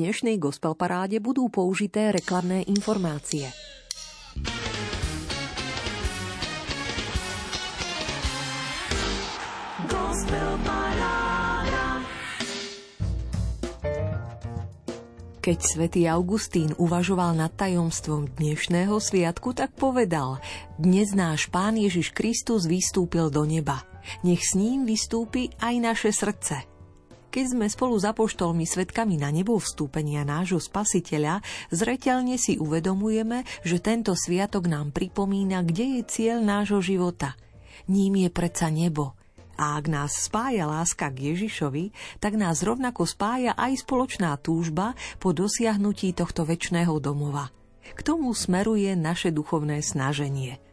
[0.00, 3.52] dnešnej gospel paráde budú použité reklamné informácie.
[15.40, 20.40] Keď svätý Augustín uvažoval nad tajomstvom dnešného sviatku, tak povedal
[20.80, 23.84] Dnes náš Pán Ježiš Kristus vystúpil do neba.
[24.24, 26.69] Nech s ním vystúpi aj naše srdce.
[27.30, 31.38] Keď sme spolu s apoštolmi svetkami na nebo vstúpenia nášho spasiteľa,
[31.70, 37.38] zreteľne si uvedomujeme, že tento sviatok nám pripomína, kde je cieľ nášho života.
[37.86, 39.14] Ním je predsa nebo–
[39.60, 45.36] a ak nás spája láska k Ježišovi, tak nás rovnako spája aj spoločná túžba po
[45.36, 47.52] dosiahnutí tohto väčšného domova.
[47.92, 50.56] K tomu smeruje naše duchovné snaženie–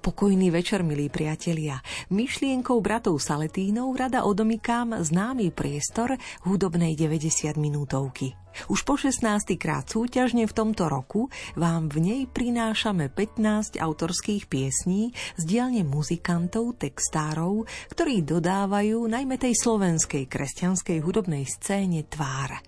[0.00, 1.80] Pokojný večer, milí priatelia.
[2.12, 8.36] Myšlienkou bratov Saletínov rada odomykám známy priestor hudobnej 90 minútovky.
[8.66, 9.54] Už po 16.
[9.56, 16.76] krát súťažne v tomto roku vám v nej prinášame 15 autorských piesní z dielne muzikantov,
[16.76, 22.58] textárov, ktorí dodávajú najmä tej slovenskej kresťanskej hudobnej scéne tvár.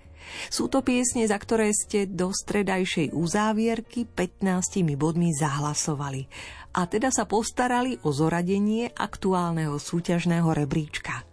[0.48, 6.30] Sú to piesne, za ktoré ste do stredajšej uzávierky 15 bodmi zahlasovali
[6.73, 11.28] a teda sa postarali o zoradenie aktuálneho súťažného rebríčka.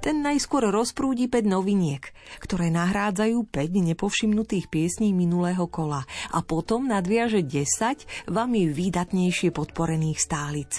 [0.00, 2.00] Ten najskôr rozprúdi 5 noviniek,
[2.40, 10.72] ktoré nahrádzajú 5 nepovšimnutých piesní minulého kola a potom nadviaže 10 vami výdatnejšie podporených stálic.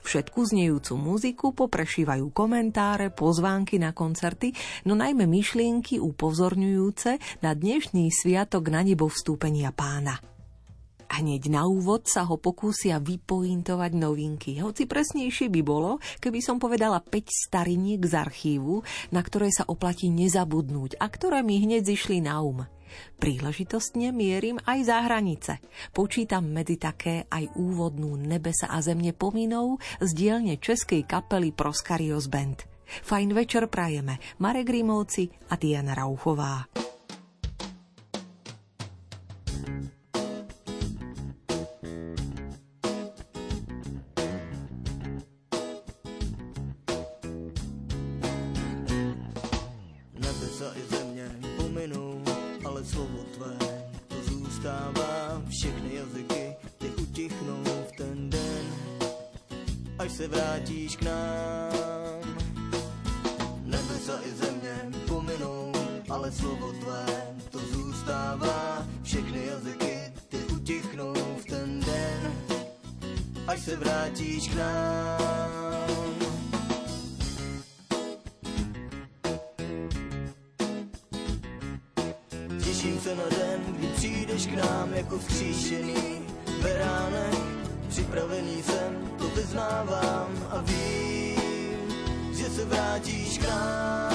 [0.00, 4.56] Všetku znejúcu muziku poprešívajú komentáre, pozvánky na koncerty,
[4.88, 10.16] no najmä myšlienky upozorňujúce na dnešný sviatok na nebo vstúpenia pána–
[11.10, 14.62] Hneď na úvod sa ho pokúsia vypointovať novinky.
[14.62, 20.06] Hoci presnejšie by bolo, keby som povedala 5 stariniek z archívu, na ktoré sa oplatí
[20.06, 22.62] nezabudnúť a ktoré mi hneď zišli na um.
[23.18, 25.52] Príležitostne mierim aj za hranice.
[25.90, 32.66] Počítam medzi také aj úvodnú Nebesa a zemne pominou z dielne českej kapely Proskarios Band.
[32.90, 36.89] Fajn večer prajeme Marek Rímovci a Diana Rauchová.
[70.70, 72.32] Utichnou v ten den,
[73.46, 76.14] až se vrátíš k nám.
[82.64, 85.94] Těším se na den, kdy přijdeš k nám jako vzkříšený
[86.62, 87.34] beránek.
[87.88, 94.09] Připravený jsem vyznávám a vím, že se vrátíš k nám,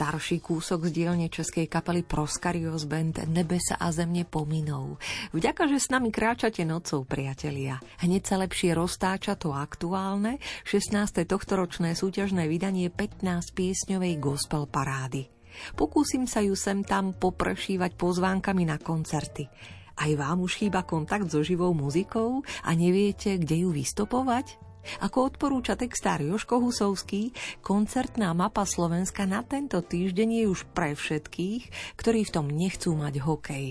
[0.00, 4.96] Starší kúsok z dielne českej kapely Proskarios Band Nebesa a zemne pominou.
[5.36, 7.84] Vďaka, že s nami kráčate nocou, priatelia.
[8.00, 10.96] Hneď sa lepšie roztáča to aktuálne, 16.
[11.28, 15.28] tohtoročné súťažné vydanie 15 piesňovej gospel parády.
[15.76, 19.52] Pokúsim sa ju sem tam popršívať pozvánkami na koncerty.
[20.00, 24.69] Aj vám už chýba kontakt so živou muzikou a neviete, kde ju vystopovať?
[25.04, 31.94] Ako odporúča textár Joško Husovský, koncertná mapa Slovenska na tento týždeň je už pre všetkých,
[31.96, 33.66] ktorí v tom nechcú mať hokej.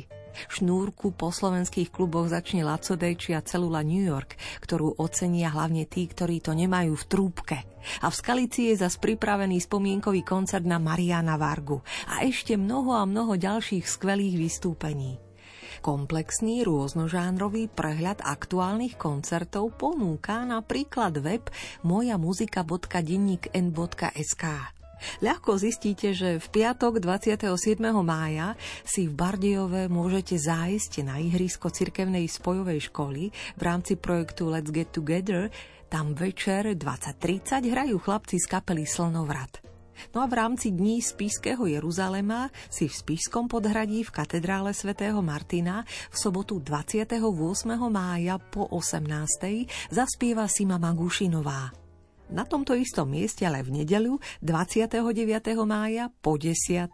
[0.47, 6.07] Šnúrku po slovenských kluboch začne Laco Dejči a celula New York, ktorú ocenia hlavne tí,
[6.07, 7.57] ktorí to nemajú v trúbke.
[8.03, 13.03] A v Skalici je zas pripravený spomienkový koncert na Mariana Vargu a ešte mnoho a
[13.03, 15.28] mnoho ďalších skvelých vystúpení.
[15.79, 21.47] Komplexný rôznožánrový prehľad aktuálnych koncertov ponúka napríklad web
[21.87, 24.43] mojamuzika.denníkn.sk.
[25.23, 27.47] Ľahko zistíte, že v piatok 27.
[28.03, 34.75] mája si v Bardejove môžete zájsť na ihrisko cirkevnej spojovej školy v rámci projektu Let's
[34.75, 35.47] Get Together.
[35.87, 39.78] Tam večer 20.30 hrajú chlapci z kapely Slnovrat.
[40.15, 45.83] No a v rámci Dní Spískeho Jeruzalema si v Spískom podhradí v katedrále svätého Martina
[46.11, 47.17] v sobotu 28.
[47.89, 49.91] mája po 18.
[49.91, 51.88] zaspieva Sima Magušinová.
[52.29, 55.01] Na tomto istom mieste, ale v nedeľu 29.
[55.65, 56.93] mája po 10.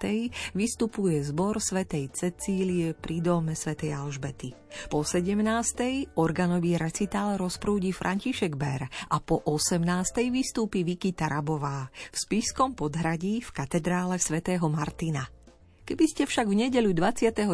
[0.55, 4.55] vystupuje zbor svätej Cecílie pri dome svätej Alžbety.
[4.87, 6.15] Po 17.
[6.15, 9.83] organový recitál rozprúdi František Ber a po 18.
[10.31, 15.34] vystúpi Viki Tarabová v Spiskom podhradí v katedrále svätého Martina.
[15.85, 17.45] Keby ste však v nedeľu 29.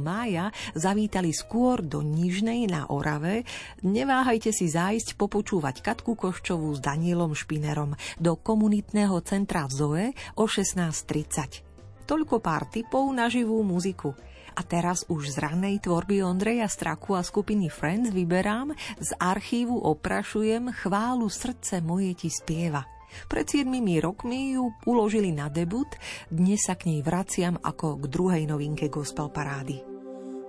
[0.00, 3.44] mája zavítali skôr do Nižnej na Orave,
[3.84, 10.06] neváhajte si zájsť popočúvať Katku Koščovú s Danielom Špinerom do komunitného centra v Zoe
[10.40, 12.08] o 16.30.
[12.08, 14.16] Toľko pár tipov na živú muziku.
[14.56, 20.72] A teraz už z ranej tvorby Ondreja Straku a skupiny Friends vyberám, z archívu oprašujem
[20.72, 22.97] chválu srdce moje ti spieva.
[23.28, 25.88] Pred 7 rokmi ju uložili na debut,
[26.30, 29.80] dnes sa k nej vraciam ako k druhej novinke gospel parády.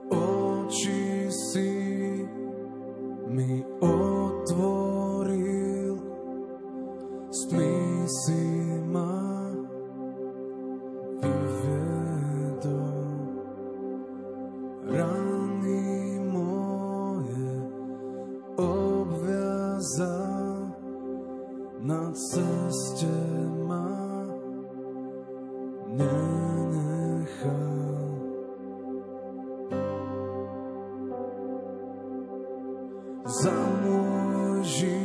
[0.10, 1.72] Oči si
[3.30, 5.96] mi otvoril,
[7.30, 7.74] stmy
[8.08, 8.42] si
[8.90, 9.30] ma.
[14.90, 17.54] Rany moje
[18.58, 20.29] obviazal
[21.82, 23.08] na ceste
[23.68, 24.28] ma
[25.96, 27.40] nenechal.
[33.26, 33.54] Za
[33.84, 34.99] môj život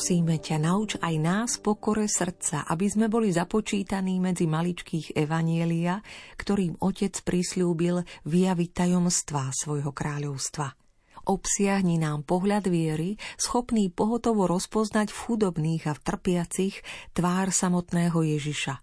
[0.00, 6.00] Prosíme ťa, nauč aj nás pokore srdca, aby sme boli započítaní medzi maličkých evanielia,
[6.40, 10.72] ktorým Otec prislúbil vyjaviť tajomstvá svojho kráľovstva.
[11.28, 16.80] Obsiahni nám pohľad viery, schopný pohotovo rozpoznať v chudobných a v trpiacich
[17.12, 18.80] tvár samotného Ježiša.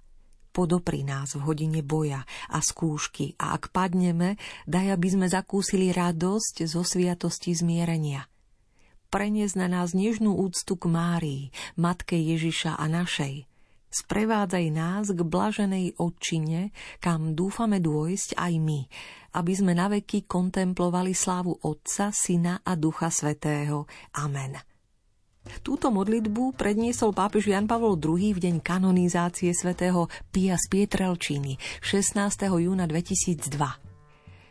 [0.54, 4.38] Podopri nás v hodine boja a skúšky a ak padneme,
[4.70, 8.30] daj, aby sme zakúsili radosť zo sviatosti zmierenia–
[9.08, 11.44] preniesť na nás nežnú úctu k Márii,
[11.80, 13.48] Matke Ježiša a našej.
[13.88, 18.80] Sprevádzaj nás k blaženej odčine, kam dúfame dôjsť aj my,
[19.40, 23.88] aby sme naveky kontemplovali slávu Otca, Syna a Ducha Svetého.
[24.20, 24.60] Amen.
[25.64, 32.20] Túto modlitbu predniesol pápež Jan Pavol II v deň kanonizácie svätého Pia z Pietrelčíny 16.
[32.52, 33.87] júna 2002.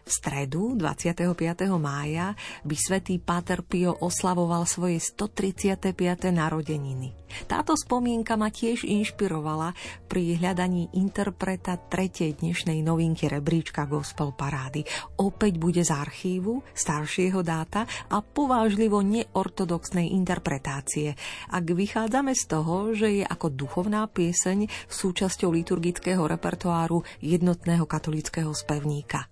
[0.07, 1.35] V stredu 25.
[1.83, 6.31] mája by svätý Páter Pio oslavoval svoje 135.
[6.31, 7.11] narodeniny.
[7.51, 9.75] Táto spomienka ma tiež inšpirovala
[10.07, 14.87] pri hľadaní interpreta tretej dnešnej novinky rebríčka Gospel Parády.
[15.19, 21.19] Opäť bude z archívu staršieho dáta a povážlivo neortodoxnej interpretácie.
[21.51, 29.27] Ak vychádzame z toho, že je ako duchovná pieseň súčasťou liturgického repertoáru jednotného katolického spevníka.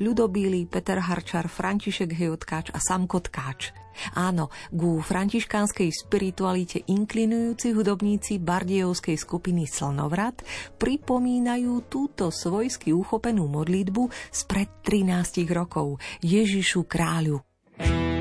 [0.00, 3.74] Ľudobílý, Peter Harčar, František Hejotkáč a Samko Tkáč.
[4.16, 10.40] Áno, ku františkánskej spiritualite inklinujúci hudobníci Bardievskej skupiny Slnovrat
[10.80, 17.44] pripomínajú túto svojsky uchopenú modlitbu spred 13 rokov Ježišu kráľu.
[17.76, 18.11] Ježišu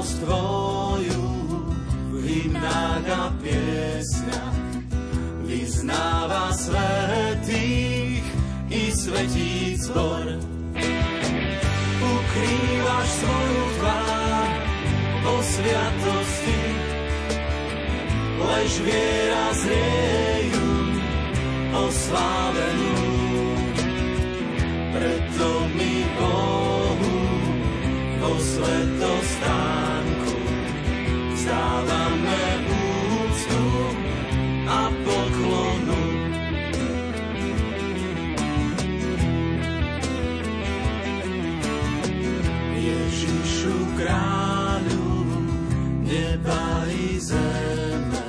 [0.00, 1.24] Velebnosť tvoju
[2.08, 4.60] v hymnách a piesňach
[5.44, 8.24] vyznáva svetých
[8.72, 10.40] i svetíc zbor.
[12.00, 14.48] Ukrývaš svoju tvár
[15.20, 16.62] o sviatosti,
[18.40, 20.72] lež viera zrieju
[21.76, 23.04] oslávenú.
[24.96, 25.92] Preto my
[28.20, 30.36] Bohu vo svetostánku
[31.32, 32.44] vzdávame
[33.16, 33.64] úctu
[34.68, 36.04] a poklonu.
[42.76, 45.24] Ježišu kráľu
[46.04, 48.28] neba i zeme,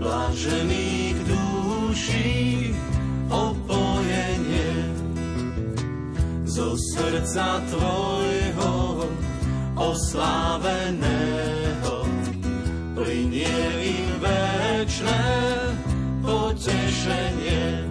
[0.00, 2.72] blažených duší
[3.28, 3.65] opojenie
[6.56, 9.04] zo srdca Tvojho
[9.76, 11.94] osláveného
[12.96, 15.24] plinie im večné
[16.24, 17.84] potešenie.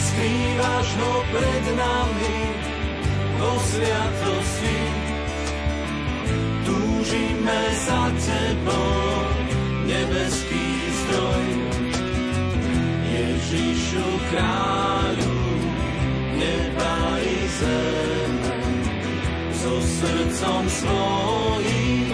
[0.00, 2.40] Skrývaš ho pred nami
[3.36, 4.80] vo sviatosti,
[6.64, 9.28] túžime za Tebou,
[9.84, 11.48] nebeský zdroj.
[13.12, 15.49] Ježišu kráľu,
[16.40, 18.56] neba i zeme,
[19.52, 22.08] so srdcom svojím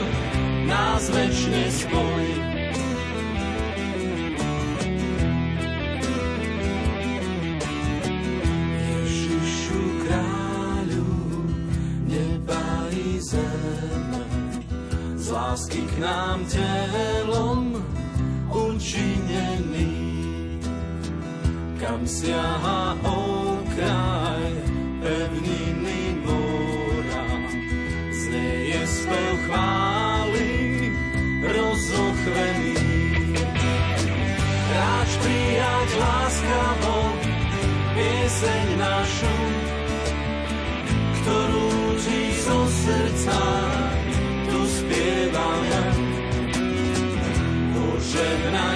[0.66, 2.24] nás večne spoj.
[8.82, 11.10] Ježišu kráľu,
[12.10, 14.22] neba i zeme,
[15.14, 17.78] z lásky k nám telom
[18.50, 19.94] učinený.
[21.78, 23.15] Kam siaha okraj
[48.16, 48.75] Požehnaj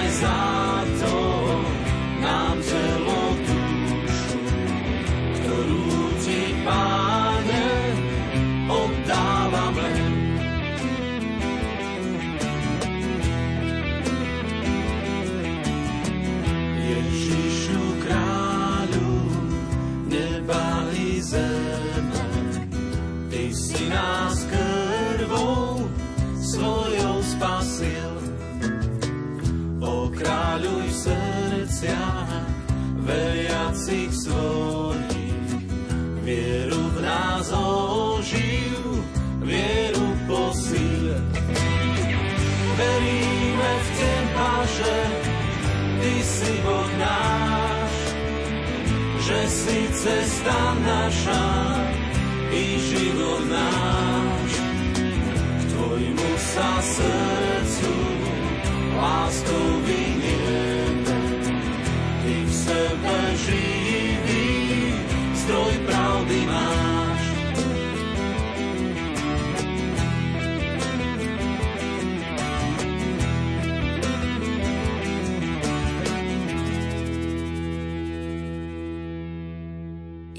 [50.01, 51.45] cesta naša
[52.49, 54.51] i život náš.
[55.61, 57.93] K Tvojmu sa srdcu
[58.97, 60.10] láskou vynieme.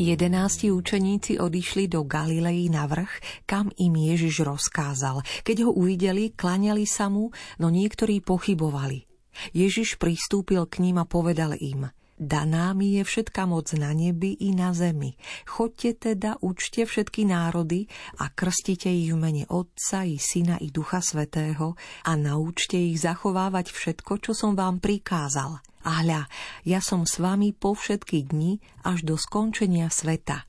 [0.02, 5.22] Jedenácti učeníci odišli do Galilei na vrch, kam im Ježiš rozkázal.
[5.46, 7.30] Keď ho uvideli, klaňali sa mu,
[7.62, 9.06] no niektorí pochybovali.
[9.54, 11.86] Ježiš pristúpil k ním a povedal im–
[12.22, 15.18] Daná mi je všetka moc na nebi i na zemi.
[15.42, 17.90] Choďte teda, učte všetky národy
[18.22, 21.74] a krstite ich v mene Otca i Syna i Ducha Svetého
[22.06, 25.58] a naučte ich zachovávať všetko, čo som vám prikázal.
[25.82, 26.30] A hľa,
[26.62, 30.46] ja som s vami po všetky dni až do skončenia sveta.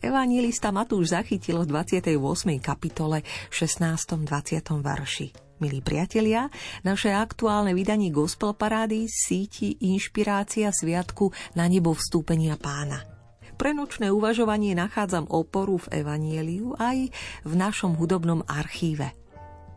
[0.00, 2.16] Evangelista Matúš zachytil v 28.
[2.64, 3.20] kapitole
[3.52, 4.16] 16.
[4.24, 4.64] 20.
[4.80, 5.41] verši.
[5.62, 6.50] Milí priatelia,
[6.82, 13.06] naše aktuálne vydanie Gospel Parády síti Inšpirácia Sviatku na nebo vstúpenia pána.
[13.54, 17.14] Pre nočné uvažovanie nachádzam oporu v Evanieliu aj
[17.46, 19.14] v našom hudobnom archíve.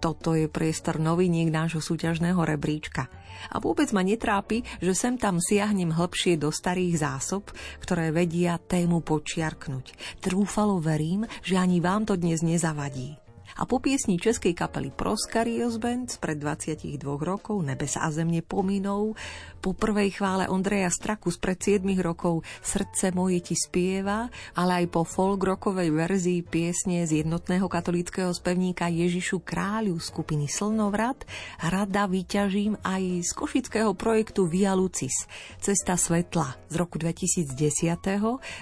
[0.02, 3.06] Toto je priestor noviniek nášho súťažného rebríčka.
[3.54, 7.54] A vôbec ma netrápi, že sem tam siahnem hlbšie do starých zásob,
[7.86, 10.18] ktoré vedia tému počiarknúť.
[10.18, 13.22] Trúfalo verím, že ani vám to dnes nezavadí
[13.56, 19.16] a po piesni českej kapely Proskarios Band pred 22 rokov Nebes a zemne pominou,
[19.64, 24.28] po prvej chvále Ondreja Straku pred 7 rokov Srdce moje ti spieva,
[24.60, 31.24] ale aj po folk rockovej verzii piesne z jednotného katolického spevníka Ježišu kráľu skupiny Slnovrat
[31.64, 35.26] rada vyťažím aj z košického projektu Via Lucis
[35.64, 37.56] Cesta svetla z roku 2010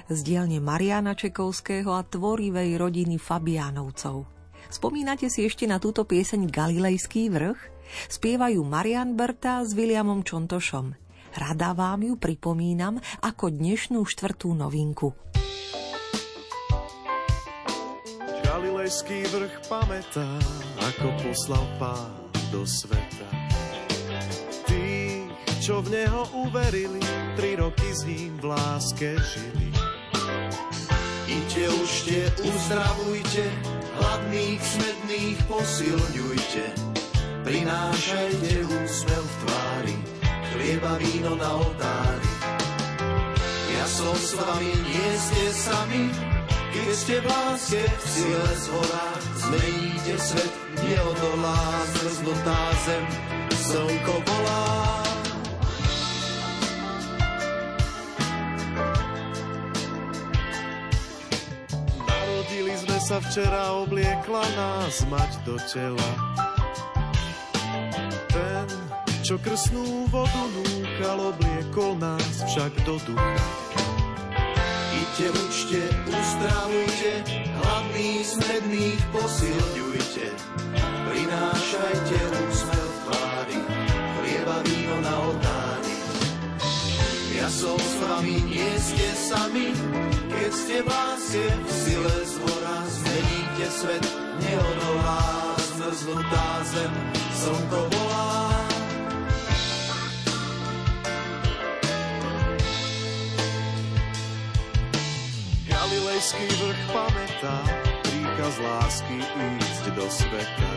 [0.08, 4.43] z dielne Mariana Čekovského a tvorivej rodiny Fabiánovcov.
[4.74, 7.62] Spomínate si ešte na túto pieseň Galilejský vrch?
[8.10, 10.98] Spievajú Marian Berta s Williamom Čontošom.
[11.38, 15.14] Rada vám ju pripomínam ako dnešnú štvrtú novinku.
[18.42, 20.26] Galilejský vrch pamätá,
[20.82, 23.30] ako poslal pán do sveta.
[24.66, 25.22] Tí,
[25.62, 27.02] čo v neho uverili,
[27.38, 29.70] tri roky s ním v láske žili.
[31.34, 33.46] Iďte, užte, uzdravujte,
[33.98, 36.66] hladných, smedných posilňujte.
[37.42, 39.98] Prinášajte úsmev v tvári,
[40.54, 42.32] chlieba, víno na oltári.
[43.74, 46.04] Ja som s vami, nie ste sami,
[46.70, 49.08] keď ste v láske, v sile z hora,
[49.42, 50.54] zmeníte svet,
[50.86, 51.62] neodolá,
[51.98, 53.06] zrznutá zem,
[53.58, 55.23] slnko volá.
[62.44, 66.10] Narodili sme sa včera, obliekla nás mať do tela.
[68.36, 68.68] Ten,
[69.24, 73.48] čo krsnú vodu núkal, obliekol nás však do ducha.
[74.92, 77.12] Iďte, učte, uzdravujte,
[77.64, 80.28] hladných, smedných posilňujte.
[81.16, 83.60] Prinášajte úsmev tvári,
[84.20, 85.96] chlieba, víno na oltári.
[87.40, 89.72] Ja som s vami, nie ste sami,
[90.34, 94.06] keď ste v láske, v sile z hora zmeníte svet,
[94.42, 95.22] neodolá,
[95.62, 96.94] zmrznutá zem,
[97.38, 98.34] slnko volá.
[105.70, 107.58] Galilejský vrch pamätá
[108.08, 110.72] príkaz lásky ísť do sveta.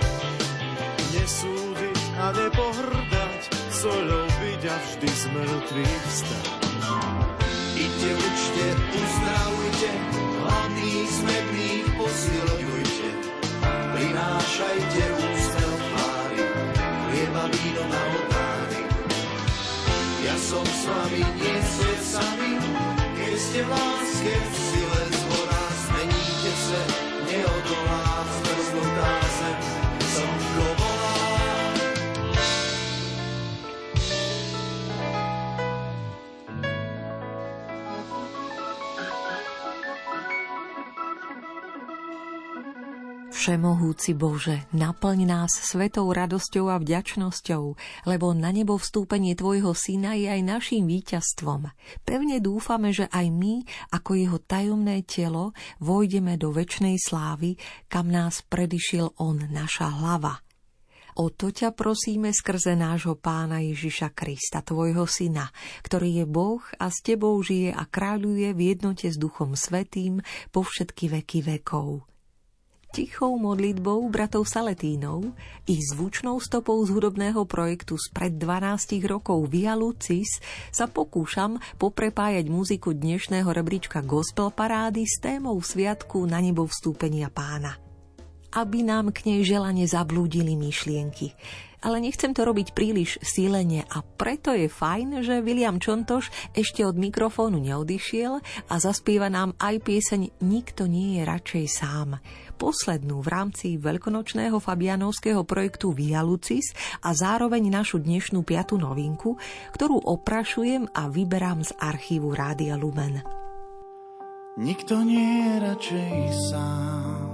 [1.17, 3.41] Nesúdiť a nepohrdať,
[3.73, 7.46] soľou byť a vždy z mŕtvych vstať.
[7.77, 9.91] Iďte, učte, uzdravujte,
[10.41, 13.09] hladných, smedných posilňujte.
[13.93, 16.43] Prinášajte úsmev tvári,
[16.81, 18.83] chlieba, víno na oltári.
[20.25, 22.53] Ja som s vami, nie ste sami,
[23.13, 24.35] keď ste v láske,
[43.47, 47.79] Všemohúci Bože, naplň nás svetou radosťou a vďačnosťou,
[48.11, 51.71] lebo na nebo vstúpenie Tvojho Syna je aj našim víťazstvom.
[52.03, 53.63] Pevne dúfame, že aj my,
[53.95, 57.55] ako jeho tajomné telo, vojdeme do väčšnej slávy,
[57.87, 60.43] kam nás predišiel On, naša hlava.
[61.15, 65.55] O to ťa prosíme skrze nášho pána Ježiša Krista, tvojho syna,
[65.87, 70.19] ktorý je Boh a s tebou žije a kráľuje v jednote s Duchom Svetým
[70.51, 72.16] po všetky veky vekov
[72.97, 75.37] tichou modlitbou bratov Saletínov,
[75.69, 80.41] ich zvučnou stopou z hudobného projektu spred 12 rokov Via Lucis
[80.73, 87.77] sa pokúšam poprepájať muziku dnešného rebríčka Gospel Parády s témou sviatku na nebo vstúpenia pána
[88.57, 91.37] aby nám k nej želane zablúdili myšlienky.
[91.85, 96.97] Ale nechcem to robiť príliš sílene a preto je fajn, že William Čontoš ešte od
[96.97, 98.41] mikrofónu neodišiel
[98.73, 102.17] a zaspieva nám aj pieseň Nikto nie je radšej sám
[102.57, 106.73] poslednú v rámci veľkonočného fabianovského projektu Via Lucis
[107.05, 109.37] a zároveň našu dnešnú piatu novinku,
[109.77, 113.21] ktorú oprašujem a vyberám z archívu Rádia Lumen.
[114.57, 116.17] Nikto nie je radšej
[116.49, 117.29] sám.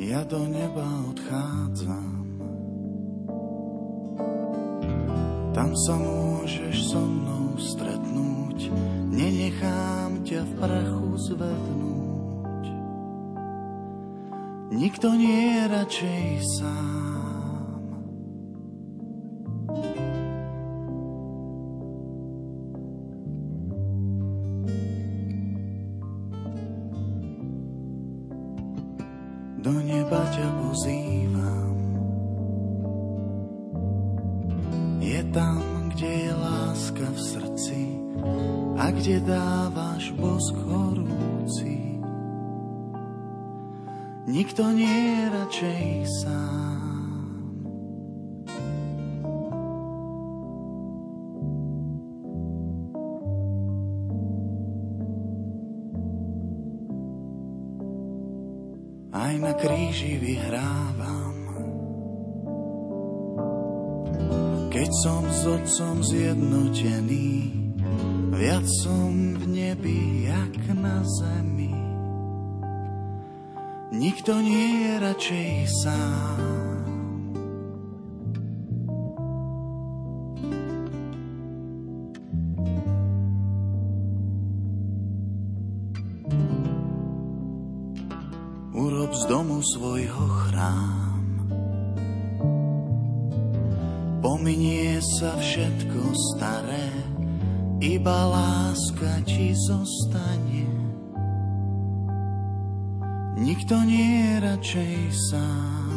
[0.00, 2.19] Ja do neba odchádzam.
[5.50, 8.70] Tam sa môžeš so mnou stretnúť,
[9.10, 12.64] nenechám ťa v prachu zvednúť.
[14.70, 16.26] Nikto nie je radšej
[16.58, 17.19] sám.
[44.30, 45.86] Nikto nie je radšej
[46.22, 46.70] sám.
[59.10, 61.38] Aj na kríži vyhrávam.
[64.70, 67.30] Keď som s otcom zjednotený,
[68.38, 71.79] viac som v nebi, jak na zemi.
[74.00, 75.52] Nikto nie je radšej
[75.84, 76.40] sám.
[88.72, 91.24] Urob z domu svojho chrám.
[94.24, 96.00] Pominie sa všetko
[96.32, 96.88] staré,
[97.84, 100.69] iba láska ti zostane.
[103.60, 105.89] Nikto nie je radšej sám.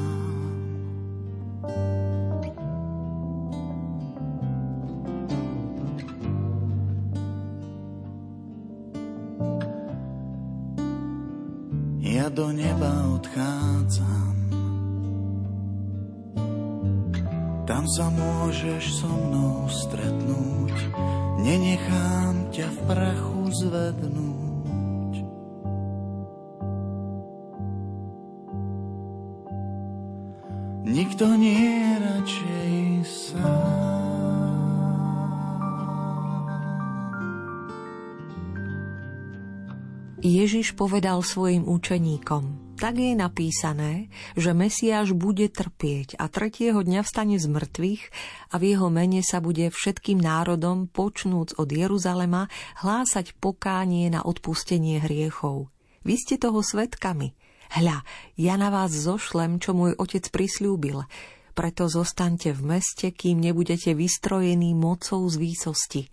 [40.84, 47.48] Povedal svojim učeníkom, tak je napísané, že Mesiáš bude trpieť a tretieho dňa vstane z
[47.48, 48.04] mŕtvych
[48.52, 52.52] a v jeho mene sa bude všetkým národom, počnúc od Jeruzalema,
[52.84, 55.72] hlásať pokánie na odpustenie hriechov.
[56.04, 57.32] Vy ste toho svetkami.
[57.80, 58.04] Hľa,
[58.36, 61.08] ja na vás zošlem, čo môj otec prislúbil.
[61.56, 66.12] Preto zostaňte v meste, kým nebudete vystrojení mocou z výsosti.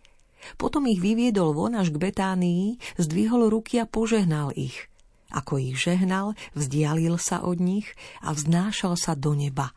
[0.56, 4.90] Potom ich vyviedol von až k Betánii, zdvihol ruky a požehnal ich.
[5.30, 7.86] Ako ich žehnal, vzdialil sa od nich
[8.18, 9.70] a vznášal sa do neba.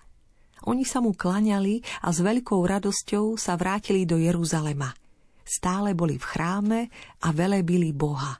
[0.66, 4.96] Oni sa mu klaňali a s veľkou radosťou sa vrátili do Jeruzalema.
[5.44, 6.80] Stále boli v chráme
[7.22, 8.40] a velebili Boha.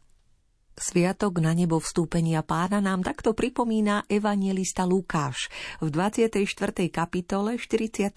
[0.74, 6.90] Sviatok na nebo vstúpenia pána nám takto pripomína evangelista Lukáš v 24.
[6.90, 8.10] kapitole 46.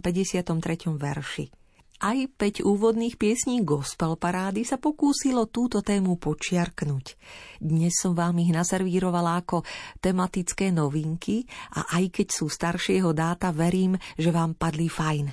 [0.00, 0.96] 53.
[0.96, 1.63] verši.
[2.04, 7.16] Aj 5 úvodných piesní gospel parády sa pokúsilo túto tému počiarknúť.
[7.64, 9.64] Dnes som vám ich naservírovala ako
[10.04, 15.32] tematické novinky a aj keď sú staršieho dáta, verím, že vám padli fajn.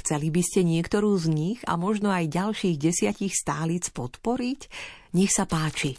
[0.00, 4.60] Chceli by ste niektorú z nich a možno aj ďalších desiatich stálic podporiť?
[5.12, 5.92] Nech sa páči.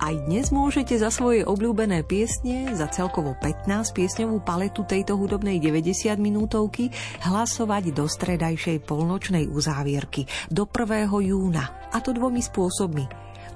[0.00, 6.16] Aj dnes môžete za svoje obľúbené piesne, za celkovo 15 piesňovú paletu tejto hudobnej 90
[6.16, 6.88] minútovky
[7.20, 11.04] hlasovať do stredajšej polnočnej uzávierky do 1.
[11.04, 11.92] júna.
[11.92, 13.04] A to dvomi spôsobmi.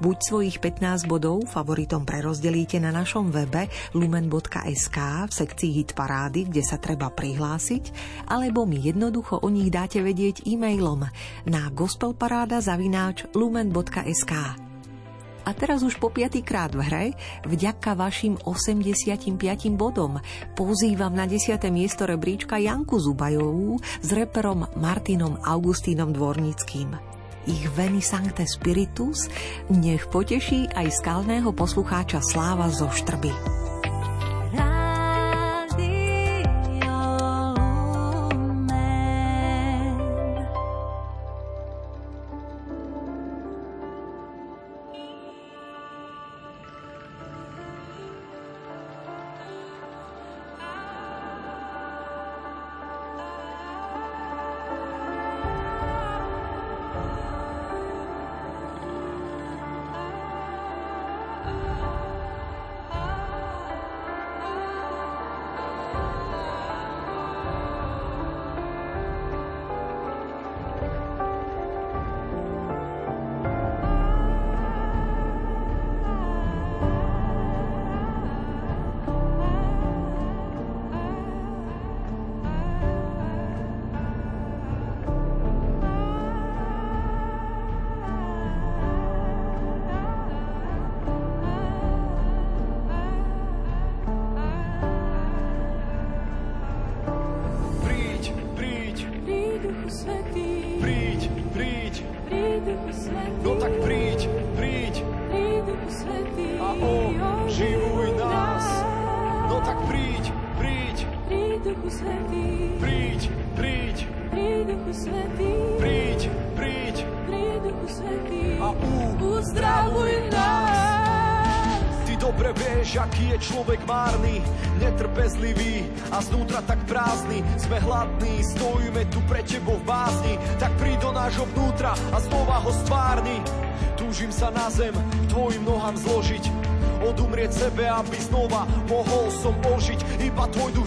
[0.04, 6.60] Buď svojich 15 bodov favoritom prerozdelíte na našom webe lumen.sk v sekcii Hit Parády, kde
[6.60, 7.88] sa treba prihlásiť,
[8.28, 11.08] alebo mi jednoducho o nich dáte vedieť e-mailom
[11.48, 14.63] na gospelparáda zavináč lumen.sk.
[15.44, 17.06] A teraz už po piatýkrát v hre,
[17.44, 19.28] vďaka vašim 85
[19.76, 20.18] bodom,
[20.56, 21.60] pozývam na 10.
[21.68, 26.96] miesto rebríčka Janku Zubajovú s reperom Martinom Augustínom Dvornickým.
[27.44, 29.28] Ich Veni Sancte Spiritus
[29.68, 33.73] nech poteší aj skalného poslucháča Sláva zo Štrby.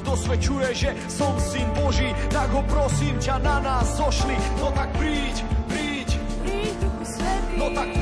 [0.07, 4.35] Dosvedčuje, že som syn Boží, tak ho prosím ťa na nás zošli.
[4.63, 6.09] No tak príď, príď,
[6.47, 6.79] Príď,
[7.59, 7.96] no tak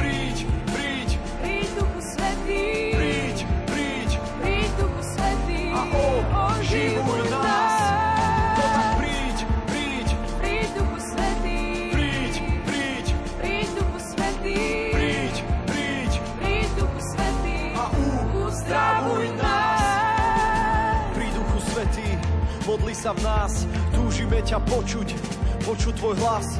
[23.06, 23.54] sa v nás,
[23.94, 25.14] túžime ťa počuť,
[25.62, 26.58] počuť tvoj hlas.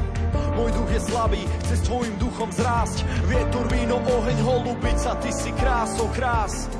[0.54, 3.02] Môj duch je slabý, chce s tvojim duchom zrásť.
[3.26, 6.70] Vietor, víno, oheň, holubica, ty si krásou krás.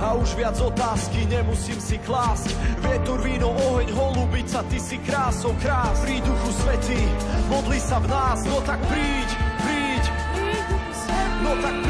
[0.00, 2.56] A už viac otázky nemusím si klásť.
[2.80, 6.00] Vietor, víno, oheň, holubica, ty si krásou krás.
[6.00, 7.00] Pri duchu svetý,
[7.52, 9.28] modli sa v nás, no tak príď,
[9.68, 9.76] príď,
[10.32, 10.64] Príď,
[11.44, 11.85] no tak príď, príď,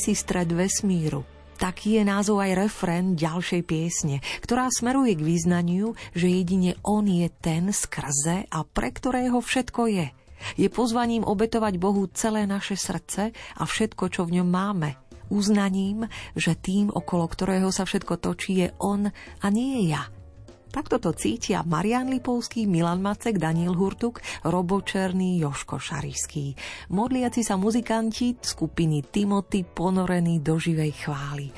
[0.00, 1.28] Stred vesmíru.
[1.60, 7.28] Taký je názov aj refrén ďalšej piesne, ktorá smeruje k význaniu, že jedine On je
[7.28, 10.08] ten skrze a pre ktorého všetko je.
[10.56, 14.96] Je pozvaním obetovať Bohu celé naše srdce a všetko, čo v ňom máme.
[15.28, 20.08] Uznaním, že tým, okolo ktorého sa všetko točí, je On a nie ja–
[20.70, 26.54] Takto to cítia Marian Lipovský, Milan Macek, Daniel Hurtuk, Robo Černý, Joško Šarišský.
[26.94, 31.50] Modliaci sa muzikanti skupiny Timothy ponorení do živej chvály.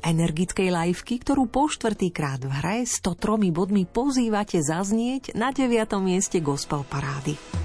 [0.00, 5.98] Energickej liveky, ktorú po štvrtýkrát v hre 103 bodmi pozývate zaznieť na 9.
[6.00, 7.59] mieste gospel parády.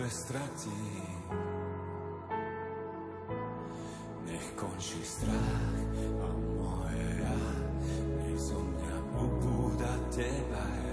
[0.00, 1.24] Tebe stratím.
[4.24, 5.76] Nech končí strach
[6.24, 7.36] a moje ja,
[8.16, 8.96] nech zo mňa
[10.08, 10.89] teba je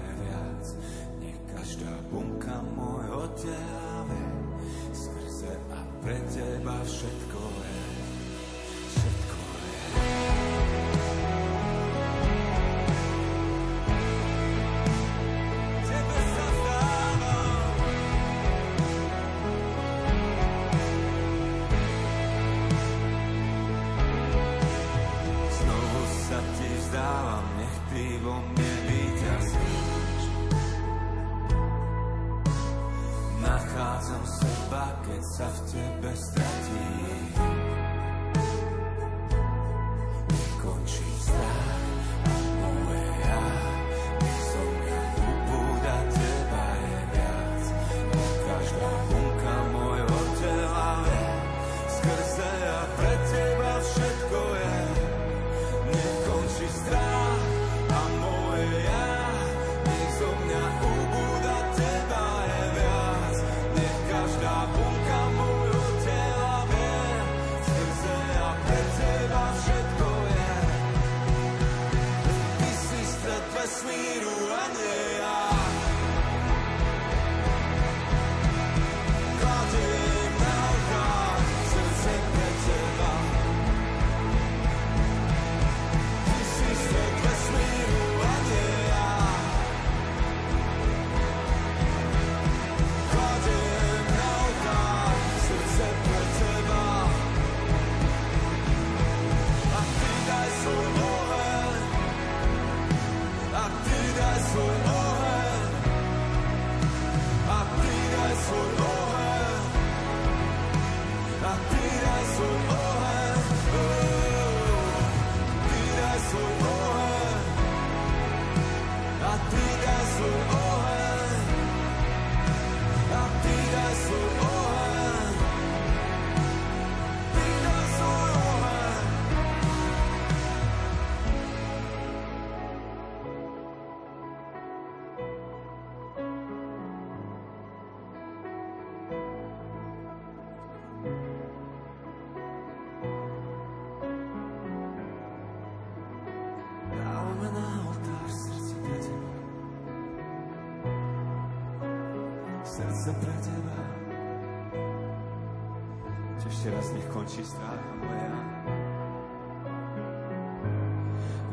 [157.28, 158.40] končí stráha moja.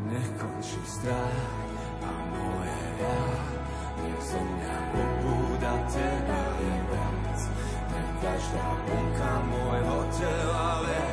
[0.07, 1.51] Nech končí strach
[1.99, 3.19] a moje ja.
[3.99, 7.41] Nech zo mňa obúda teba je viac.
[7.91, 11.07] Nech každá bunka môjho tela vie.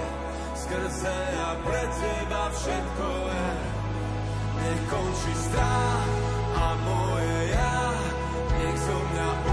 [0.54, 3.50] Skrze a pre teba všetko je.
[4.62, 6.06] Nech končí strach
[6.54, 7.82] a moje ja.
[8.62, 9.51] Nech zo mňa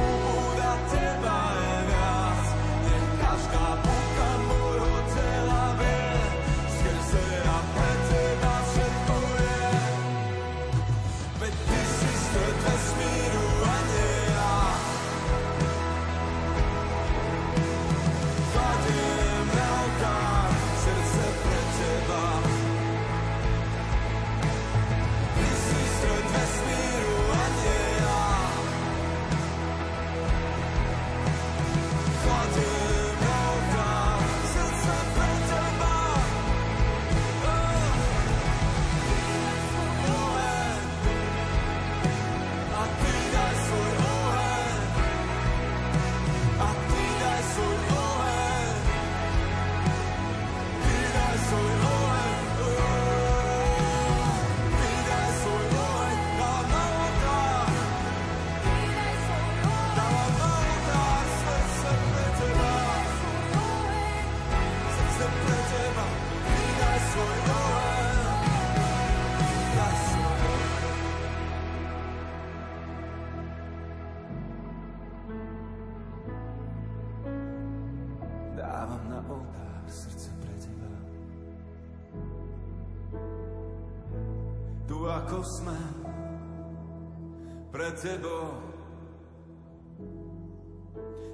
[87.99, 88.69] tebou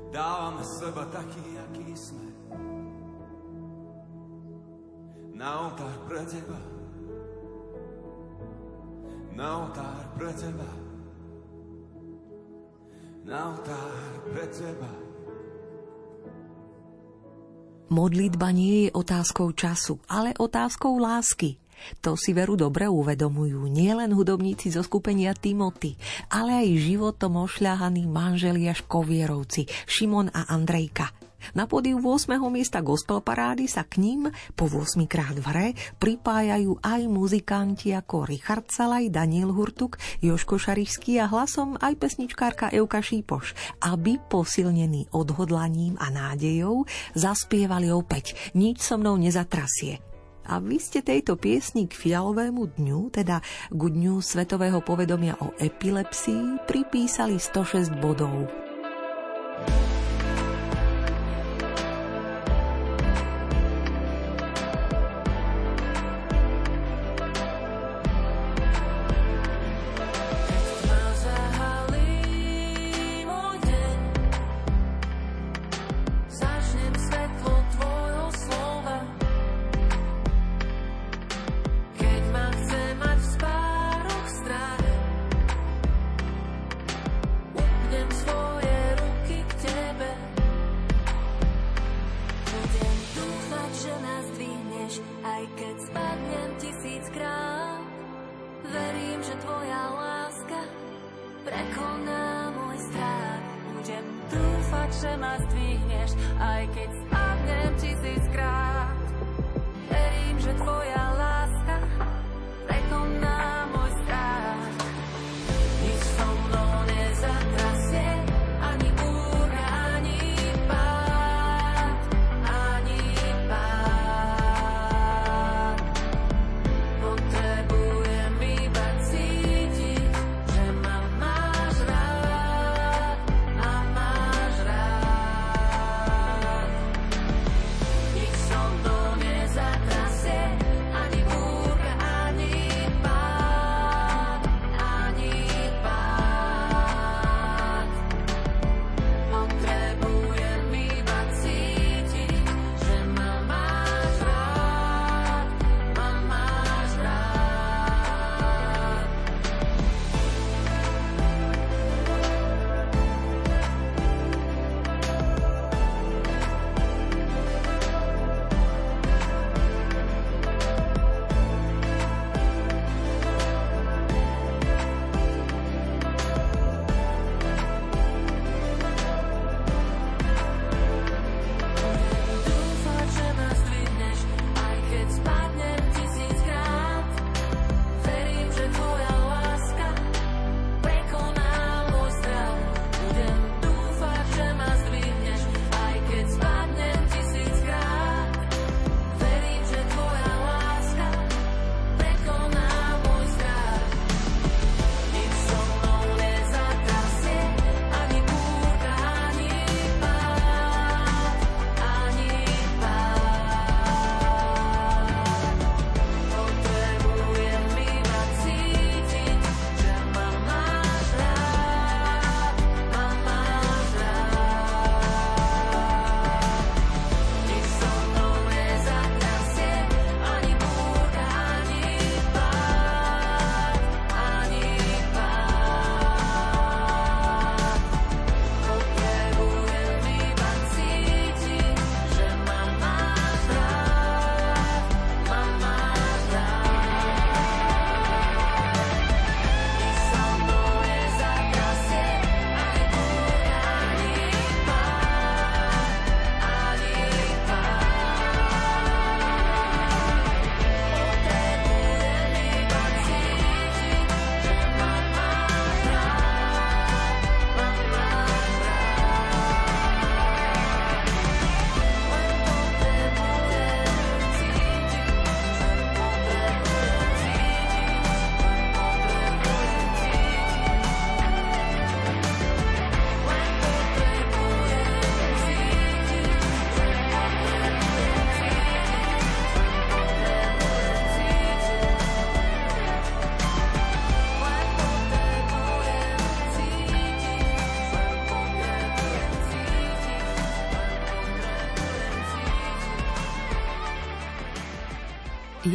[0.09, 2.27] dávame seba taký, aký sme.
[5.35, 6.59] Na oltár pre teba.
[9.35, 10.69] Na oltár pre teba.
[13.27, 13.99] Na oltár
[14.31, 14.91] pre teba.
[17.91, 21.59] Modlitba nie je otázkou času, ale otázkou lásky.
[22.01, 25.95] To si veru dobre uvedomujú nielen hudobníci zo skupenia Timothy,
[26.33, 31.25] ale aj životom ošľahaní manželia Škovierovci Šimon a Andrejka.
[31.53, 32.41] Na pódiu 8.
[32.49, 35.67] miesta gospel parády sa k ním po 8 krát v hre
[36.01, 43.03] pripájajú aj muzikanti ako Richard Salaj, Daniel Hurtuk, Joško Šarišský a hlasom aj pesničkárka Euka
[43.03, 43.53] Šípoš,
[43.85, 50.14] aby posilnení odhodlaním a nádejou zaspievali opäť Nič so mnou nezatrasie.
[50.45, 56.65] A vy ste tejto piesni k fialovému dňu, teda k dňu Svetového povedomia o epilepsii,
[56.69, 58.64] pripísali 106 bodov.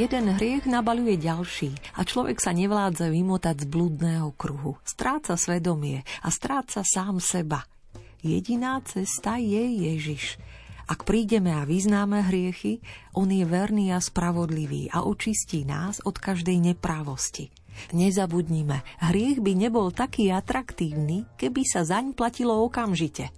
[0.01, 4.80] Jeden hriech nabaluje ďalší a človek sa nevládze vymotať z blúdneho kruhu.
[4.80, 7.68] Stráca svedomie a stráca sám seba.
[8.24, 10.40] Jediná cesta je Ježiš.
[10.88, 12.80] Ak prídeme a vyznáme hriechy,
[13.12, 17.53] on je verný a spravodlivý a očistí nás od každej neprávosti.
[17.92, 23.28] Nezabudnime, hriech by nebol taký atraktívny, keby sa zaň platilo okamžite.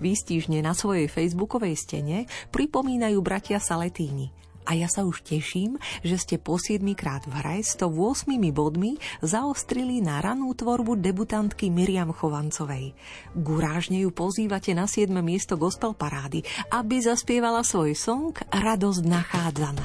[0.00, 4.32] Výstižne na svojej facebookovej stene pripomínajú bratia Saletíni–
[4.68, 9.00] a ja sa už teším, že ste po 7 krát v hre s 108 bodmi
[9.24, 12.92] zaostrili na ranú tvorbu debutantky Miriam Chovancovej.
[13.34, 19.84] Gurážne ju pozývate na 7 miesto gospel parády, aby zaspievala svoj song Radosť nachádzana.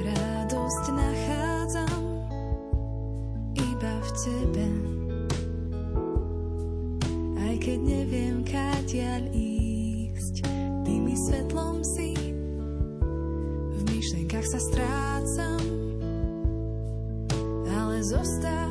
[0.00, 1.29] Radosť nachádzana
[4.20, 4.68] tebe.
[7.40, 10.44] Aj keď neviem, káďaľ ísť
[10.84, 12.12] Ty mi svetlom si
[13.72, 15.62] V myšlenkách sa strácam.
[17.64, 18.69] Ale zostávam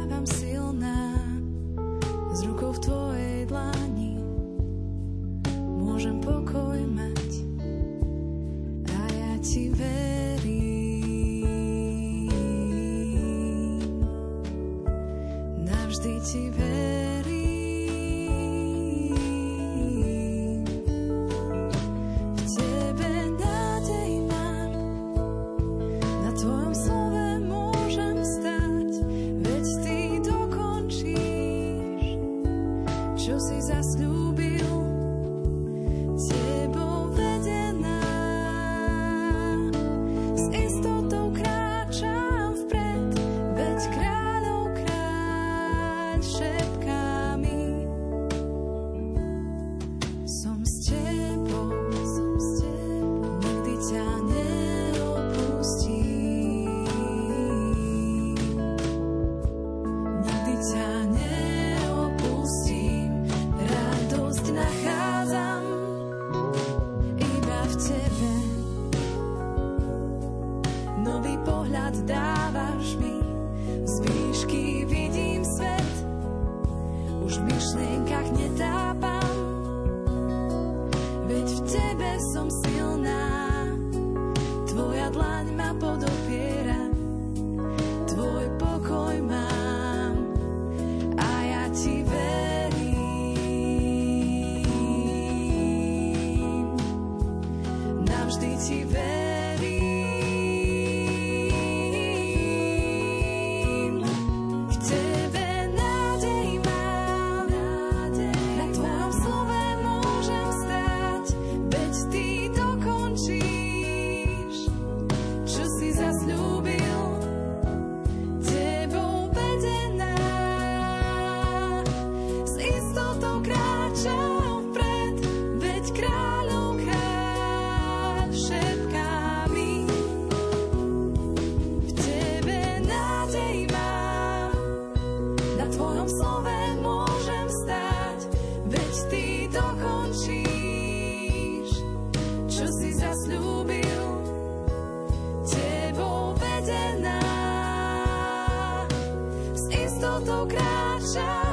[150.20, 151.49] životov kráča.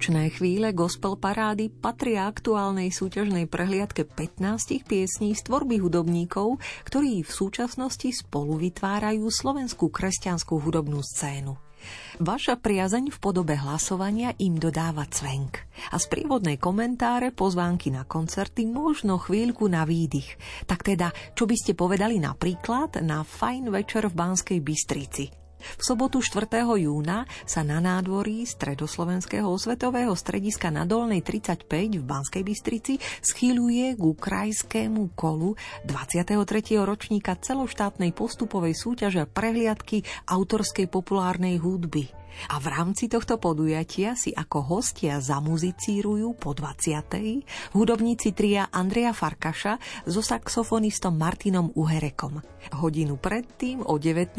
[0.00, 6.56] Nočné chvíle gospel parády patria aktuálnej súťažnej prehliadke 15 piesní z tvorby hudobníkov,
[6.88, 11.52] ktorí v súčasnosti spolu vytvárajú slovenskú kresťanskú hudobnú scénu.
[12.16, 15.68] Vaša priazeň v podobe hlasovania im dodáva cvenk.
[15.92, 20.40] A z prívodnej komentáre, pozvánky na koncerty, možno chvíľku na výdych.
[20.64, 25.49] Tak teda, čo by ste povedali napríklad na fajn večer v Banskej Bystrici?
[25.60, 26.48] V sobotu 4.
[26.80, 34.16] júna sa na nádvorí Stredoslovenského osvetového strediska na Dolnej 35 v Banskej Bystrici schýľuje ku
[34.16, 35.56] krajskému kolu
[35.88, 36.36] 23.
[36.80, 42.19] ročníka celoštátnej postupovej súťaže prehliadky autorskej populárnej hudby.
[42.50, 47.76] A v rámci tohto podujatia si ako hostia zamuzicírujú po 20.
[47.76, 52.40] hudobníci tria Andrea Farkaša so saxofonistom Martinom Uherekom.
[52.80, 54.36] Hodinu predtým o 19.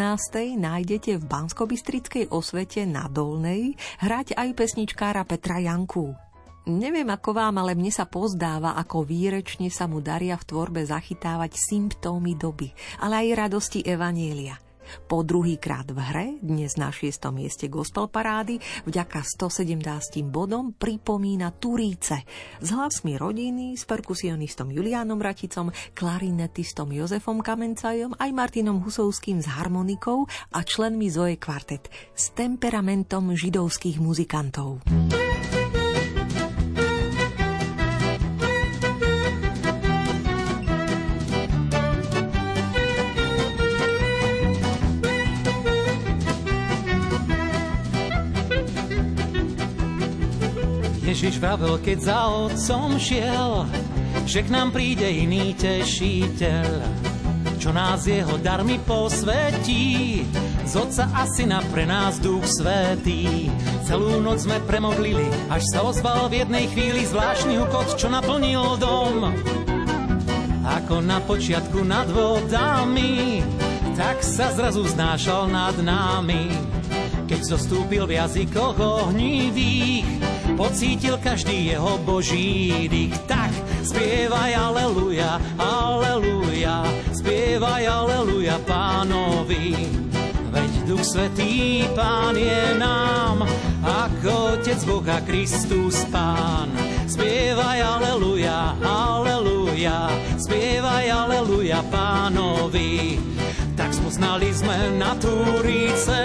[0.58, 6.14] nájdete v Banskobistrickej osvete na Dolnej hrať aj pesničkára Petra Janku.
[6.62, 11.58] Neviem ako vám, ale mne sa pozdáva, ako výrečne sa mu daria v tvorbe zachytávať
[11.58, 12.70] symptómy doby,
[13.02, 14.62] ale aj radosti Evanielia–
[15.06, 17.32] po druhý krát v hre, dnes na 6.
[17.32, 22.26] mieste gospel parády, vďaka 117 bodom pripomína Turíce
[22.60, 30.26] s hlasmi rodiny, s perkusionistom Juliánom Raticom, klarinetistom Jozefom Kamencajom, aj Martinom Husovským s harmonikou
[30.52, 31.88] a členmi Zoe Kvartet
[32.18, 34.84] s temperamentom židovských muzikantov.
[51.22, 53.70] Ježiš vravel, keď za otcom šiel,
[54.26, 56.82] že k nám príde iný tešiteľ,
[57.62, 60.26] čo nás jeho darmi posvetí.
[60.66, 63.54] Z otca a syna pre nás duch svetý.
[63.86, 69.30] Celú noc sme premodlili, až sa ozval v jednej chvíli zvláštny hukot, čo naplnil dom.
[70.66, 73.46] Ako na počiatku nad vodami,
[73.94, 76.50] tak sa zrazu znášal nad nami.
[77.30, 83.18] Keď zostúpil v jazykoch ohnivých, pocítil každý jeho boží dých.
[83.26, 83.50] Tak
[83.82, 86.86] spievaj aleluja, aleluja,
[87.18, 89.74] spievaj aleluja pánovi.
[90.54, 93.42] Veď Duch Svetý Pán je nám,
[93.82, 96.70] ako Otec Boha Kristus Pán.
[97.10, 103.18] Spievaj aleluja, aleluja, spievaj aleluja Pánovi.
[103.74, 106.20] Tak spoznali sme na Turíce,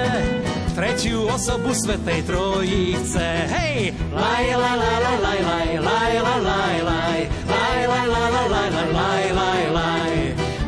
[0.77, 3.49] tretiu osobu Svetej Trojice.
[3.49, 3.97] Hej!
[4.13, 8.69] Laj, la, la, la, laj, laj, laj, la, laj, laj, laj, laj, la, la, laj,
[8.77, 10.15] laj, laj, laj, laj.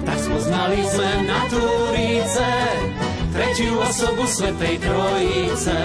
[0.09, 2.51] Tak spoznali sme na Turíce,
[3.37, 5.79] tretiu osobu Svetej Trojice.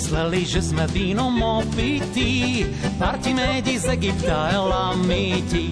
[0.00, 2.64] Mysleli, že sme vínom opití,
[2.96, 5.68] Partimédi z Egypta, Elamiti.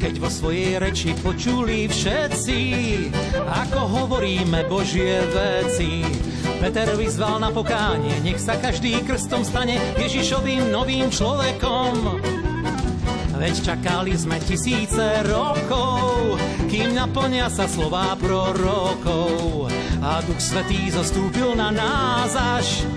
[0.00, 2.60] Keď vo svojej reči počuli všetci,
[3.44, 6.00] ako hovoríme Božie veci.
[6.64, 12.24] Peter vyzval na pokánie, nech sa každý krstom stane Ježišovým novým človekom.
[13.36, 16.40] Veď čakali sme tisíce rokov,
[16.72, 19.68] kým naplnia sa slová prorokov.
[20.00, 22.88] A Duch Svetý zostúpil na nás až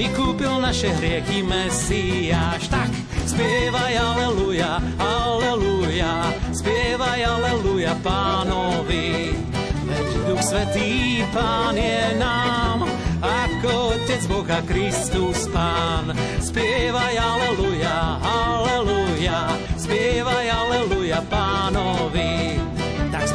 [0.00, 2.72] vykúpil naše hriechy Mesiáš.
[2.72, 2.88] Tak,
[3.28, 9.36] spievaj aleluja, aleluja, spievaj aleluja pánovi.
[9.84, 12.88] Veď Duch Svetý Pán je nám,
[13.20, 16.16] ako Otec Boha Kristus Pán.
[16.40, 22.69] Spievaj aleluja, aleluja, spievaj aleluja pánovi.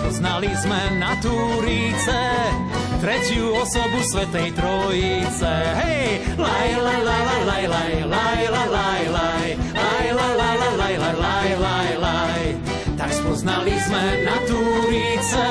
[0.05, 2.21] Tak spoznali sme na Turíce,
[3.01, 5.49] tretiu osobu Svetej Trojice.
[5.81, 6.21] Hej!
[6.37, 11.13] Laj, laj, laj, laj, laj, laj, laj, laj, laj, laj, laj, laj, laj, laj, laj,
[11.17, 12.43] laj, laj, laj.
[12.93, 15.47] Tak spoznali sme na Turíce,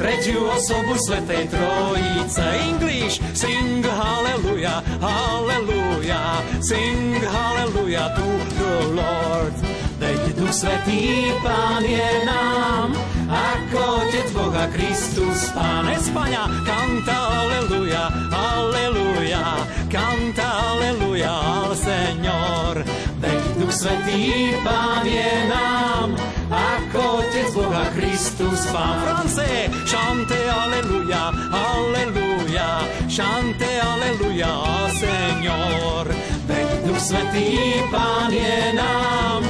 [0.00, 2.44] tretiu osobu Svetej Trojice.
[2.64, 9.56] English, sing hallelujah, hallelujah, sing hallelujah to the Lord.
[10.00, 12.92] Veď Duch Svetý Pán je nám,
[13.26, 15.90] ako Otec Boha Kristus Pán.
[15.90, 19.44] Espania, canta aleluja, aleluja,
[19.90, 22.74] canta aleluja al Señor.
[23.18, 26.14] Veď Duch Svetý Pán je nám,
[26.50, 29.02] ako Otec Boha Kristus Pán.
[29.02, 29.48] France,
[29.86, 36.04] chante aleluja, aleluja, chante aleluja al Señor.
[36.46, 39.42] Veď Duch Svetý Pán je nám,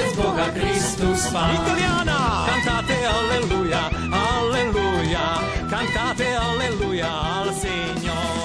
[0.00, 1.52] Otec Boha Kristus Pán.
[1.60, 2.48] Italiana!
[2.48, 5.26] Cantate alleluja, alleluja,
[5.68, 8.40] cantate alleluja al Signor.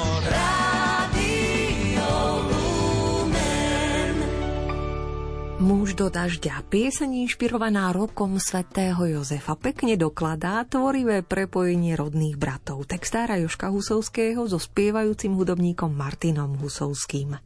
[5.66, 13.40] Muž do dažďa, pieseň inšpirovaná rokom svätého Jozefa, pekne dokladá tvorivé prepojenie rodných bratov, textára
[13.40, 17.40] Joška Husovského so spievajúcim hudobníkom Martinom Husovským.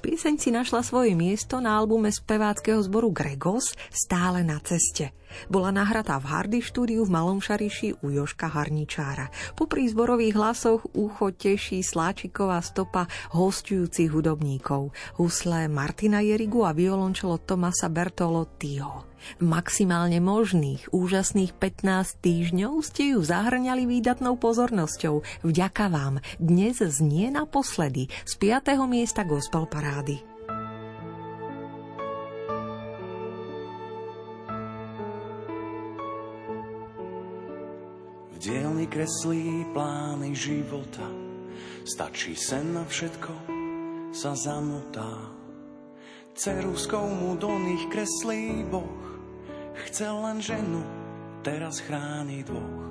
[0.00, 5.12] Pieseň si našla svoje miesto na albume speváckého zboru Gregos Stále na ceste.
[5.50, 9.28] Bola nahratá v Hardy štúdiu v Malom Šariši u Joška Harničára.
[9.58, 14.94] Po prízborových hlasoch ucho teší sláčiková stopa hostujúcich hudobníkov.
[15.20, 19.15] Husle Martina Jerigu a violončelo Tomasa Bertolottiho.
[19.42, 25.22] Maximálne možných, úžasných 15 týždňov ste ju zahrňali výdatnou pozornosťou.
[25.44, 26.24] Vďaka vám.
[26.40, 28.76] Dnes znie naposledy z 5.
[28.88, 30.22] miesta gospel parády.
[38.32, 41.08] V dielni kreslí plány života,
[41.88, 43.32] stačí sen na všetko,
[44.14, 45.34] sa zamotá.
[46.36, 49.15] Ceruskou mu do nich kreslí Boh,
[49.84, 50.80] chcel len ženu,
[51.44, 52.86] teraz chráni dvoch.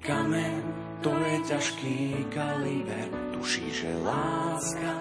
[0.00, 0.64] Kamen,
[1.04, 1.98] to je ťažký
[2.32, 4.92] kaliber, tuší, že láska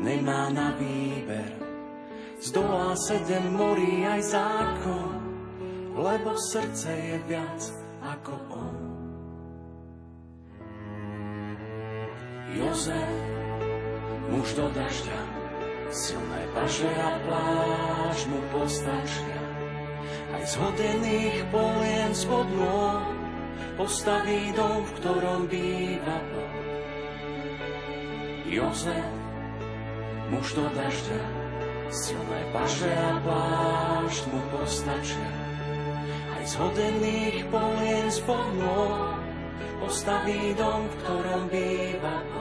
[0.00, 1.52] nemá na výber.
[2.38, 5.10] Zdolá sedem morí aj zákon,
[5.98, 7.60] lebo srdce je viac
[8.00, 8.76] ako on.
[12.54, 13.12] Jozef,
[14.32, 15.20] muž do dažďa,
[15.90, 19.47] silné paže a pláž mu postačia.
[20.48, 23.04] Aj z hodených polien spod nôh
[23.76, 26.56] postaví dom, v ktorom býva Boh.
[28.48, 29.12] Jozef,
[30.32, 31.20] muž do dažďa,
[31.92, 35.30] silné paže a plášť mu postačia.
[36.32, 39.20] Aj z hodených polien spod nôh
[39.84, 42.37] postaví dom, v ktorom býva Boh.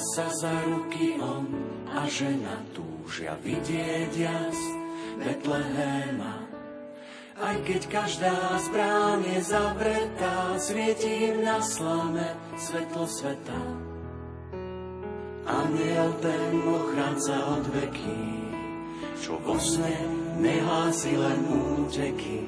[0.00, 1.44] Sa za ruky on
[1.92, 4.58] a žena túžia vidieť jas
[5.20, 6.48] Betlehema.
[7.40, 13.60] Aj keď každá z brán je zavretá, svieti im na slame svetlo sveta.
[15.48, 18.24] Aniel ten ochranca od veky,
[19.20, 19.96] čo vo sne
[20.36, 22.44] nehlási len úteky,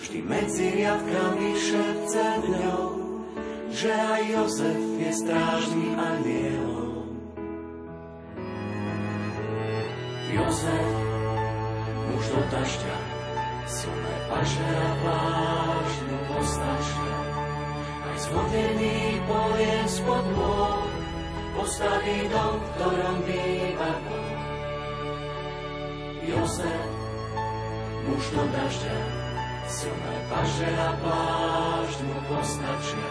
[0.00, 2.84] vždy medzi riadkami šepce dňou,
[3.74, 6.73] že aj Jozef je strážnym anielom.
[10.44, 10.92] Jozef,
[12.12, 12.40] muž do
[14.28, 17.16] paže a plášť mu postačia.
[18.04, 20.84] Aj z vodených polien spod môj
[21.56, 24.36] postaví dom, v ktorom býva Boh.
[26.28, 26.88] Jozef,
[28.04, 28.98] muž do dažďa,
[29.64, 30.90] silné paže a
[32.28, 33.10] postačia.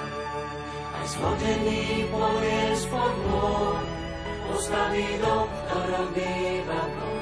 [1.01, 3.81] Aj z vodených polien spod môj
[4.53, 7.12] postaví dom, v ktorom býva Boh.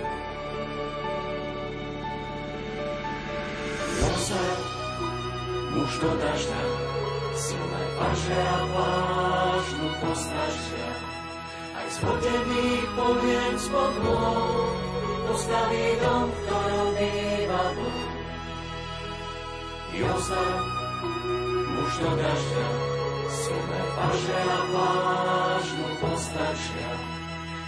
[6.01, 6.63] Do dažďa,
[7.37, 10.89] silné paže a plášť mu postačia.
[11.77, 14.65] Aj z vodených polien spod môj
[15.29, 18.09] postaví dom, v ktorom býva Boh.
[19.93, 20.57] Jozef,
[21.69, 22.67] muž do dažďa,
[23.29, 24.59] silné paže a
[25.69, 26.91] mu postačia.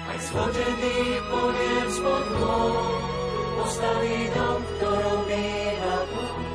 [0.09, 2.97] Aj z vodených polien spod môj
[3.61, 6.52] postaví dom, v ktorom býva Boh.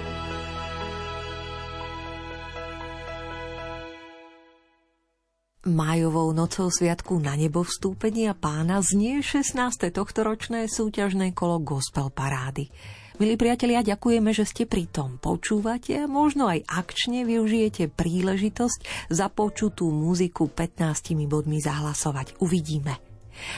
[5.69, 9.93] Májovou nocou sviatku na nebo vstúpenia pána znie 16.
[9.93, 12.73] tohtoročné súťažné kolo Gospel Parády.
[13.19, 19.27] Milí priatelia, ďakujeme, že ste pri tom počúvate a možno aj akčne využijete príležitosť za
[19.29, 22.39] počutú muziku 15 bodmi zahlasovať.
[22.39, 23.08] Uvidíme.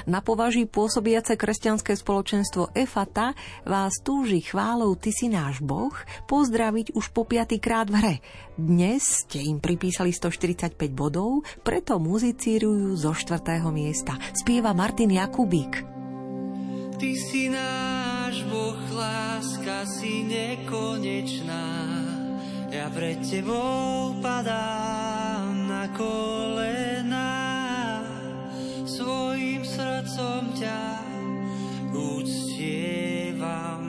[0.08, 3.36] Na považí pôsobiace kresťanské spoločenstvo EFATA
[3.68, 5.92] vás túži chválou Ty si náš Boh
[6.26, 8.14] pozdraviť už po piatýkrát v hre.
[8.56, 14.16] Dnes ste im pripísali 145 bodov, preto muzicírujú zo štvrtého miesta.
[14.36, 15.82] Spieva Martin Jakubík.
[17.00, 21.64] Ty si náš Boh, láska si nekonečná.
[22.70, 26.79] Ja pred Tebou padám na kolena.
[29.00, 31.00] Svojim srdcom ťa
[31.96, 33.84] uctievam.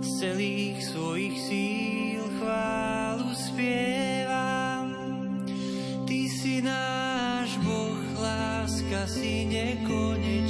[0.00, 4.88] Z celých svojich síl chválu spievam.
[6.08, 10.45] Ty si náš Boh, láska si nekonečná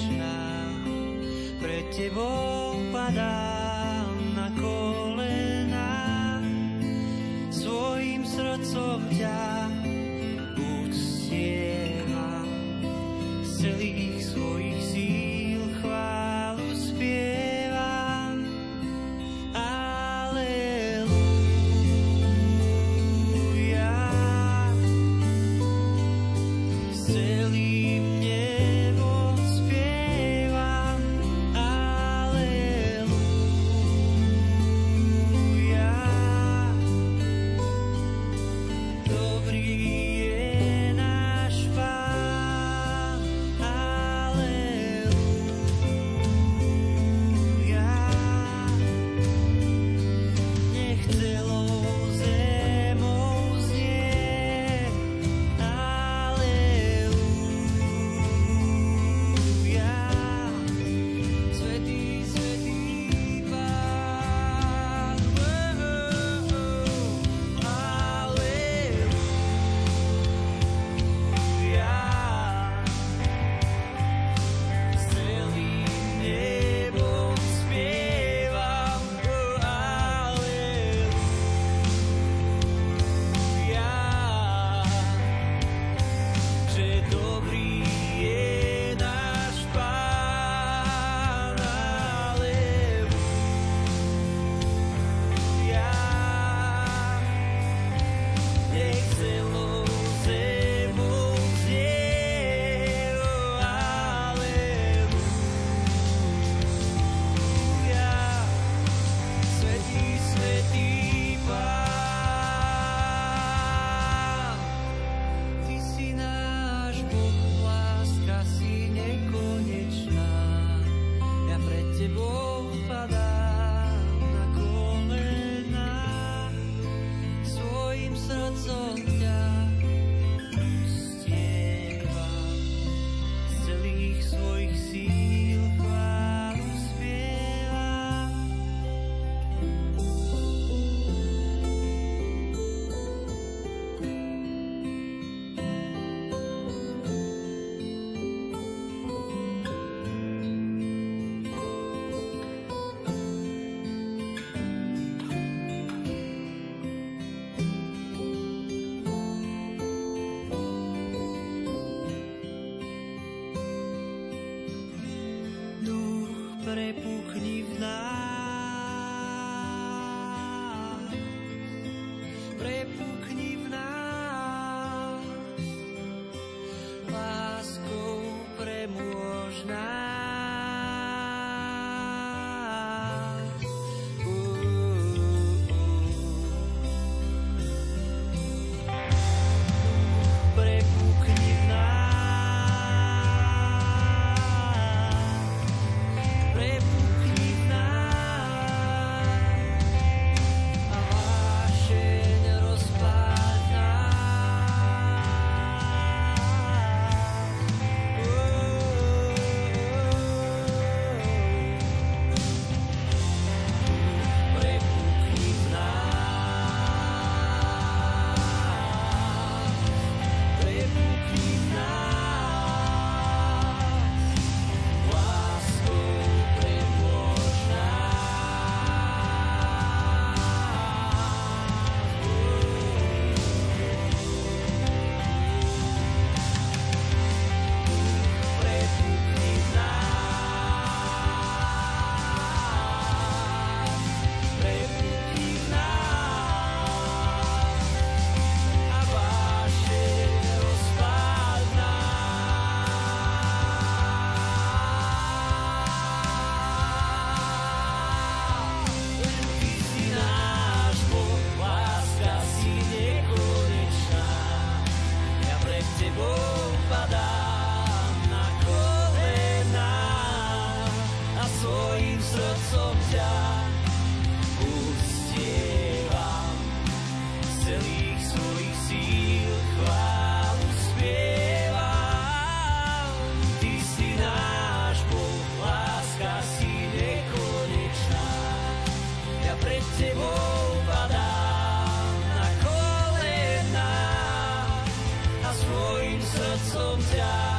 [296.56, 297.55] srdcom ťa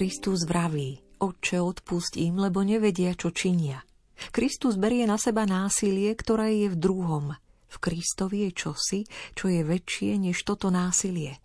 [0.00, 3.84] Kristus vraví, Otče, odpust im, lebo nevedia, čo činia.
[4.32, 7.36] Kristus berie na seba násilie, ktoré je v druhom.
[7.68, 9.00] V Kristovi je čosi,
[9.36, 11.36] čo je väčšie než toto násilie.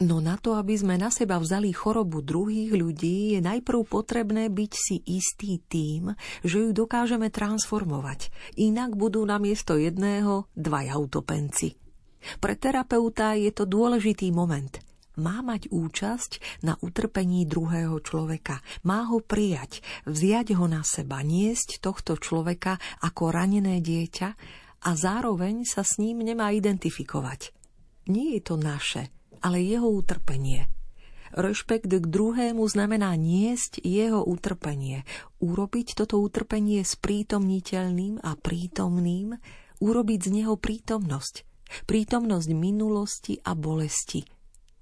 [0.00, 4.72] No na to, aby sme na seba vzali chorobu druhých ľudí, je najprv potrebné byť
[4.72, 8.32] si istý tým, že ju dokážeme transformovať.
[8.56, 11.76] Inak budú namiesto jedného dvaja utopenci.
[12.40, 14.80] Pre terapeuta je to dôležitý moment–
[15.18, 18.62] má mať účasť na utrpení druhého človeka.
[18.86, 24.28] Má ho prijať, vziať ho na seba, niesť tohto človeka ako ranené dieťa
[24.86, 27.50] a zároveň sa s ním nemá identifikovať.
[28.08, 29.10] Nie je to naše,
[29.42, 30.70] ale jeho utrpenie.
[31.28, 35.04] Rešpekt k druhému znamená niesť jeho utrpenie,
[35.44, 39.36] urobiť toto utrpenie sprítomniteľným a prítomným,
[39.76, 41.44] urobiť z neho prítomnosť,
[41.84, 44.24] prítomnosť minulosti a bolesti–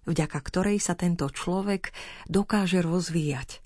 [0.07, 1.91] vďaka ktorej sa tento človek
[2.31, 3.61] dokáže rozvíjať.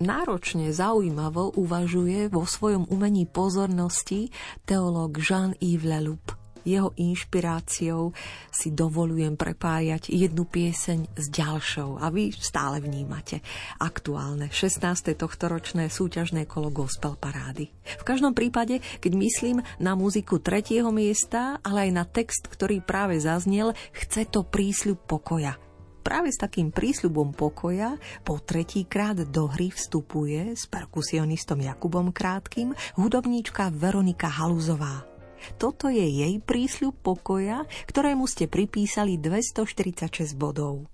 [0.00, 4.32] Náročne zaujímavo uvažuje vo svojom umení pozornosti
[4.64, 6.43] teológ Jean-Yves Leloup.
[6.64, 8.16] Jeho inšpiráciou
[8.48, 13.44] si dovolujem prepájať jednu pieseň s ďalšou a vy stále vnímate
[13.76, 15.12] aktuálne 16.
[15.12, 17.68] tohtoročné súťažné kolo Gospel Parády.
[18.00, 23.20] V každom prípade, keď myslím na muziku tretieho miesta, ale aj na text, ktorý práve
[23.20, 25.60] zaznel, chce to prísľub pokoja.
[26.04, 27.96] Práve s takým prísľubom pokoja
[28.28, 35.13] po tretíkrát do hry vstupuje s perkusionistom Jakubom Krátkým hudobníčka Veronika Haluzová.
[35.56, 40.88] Toto je jej prísľub pokoja, ktorému ste pripísali 246 bodov.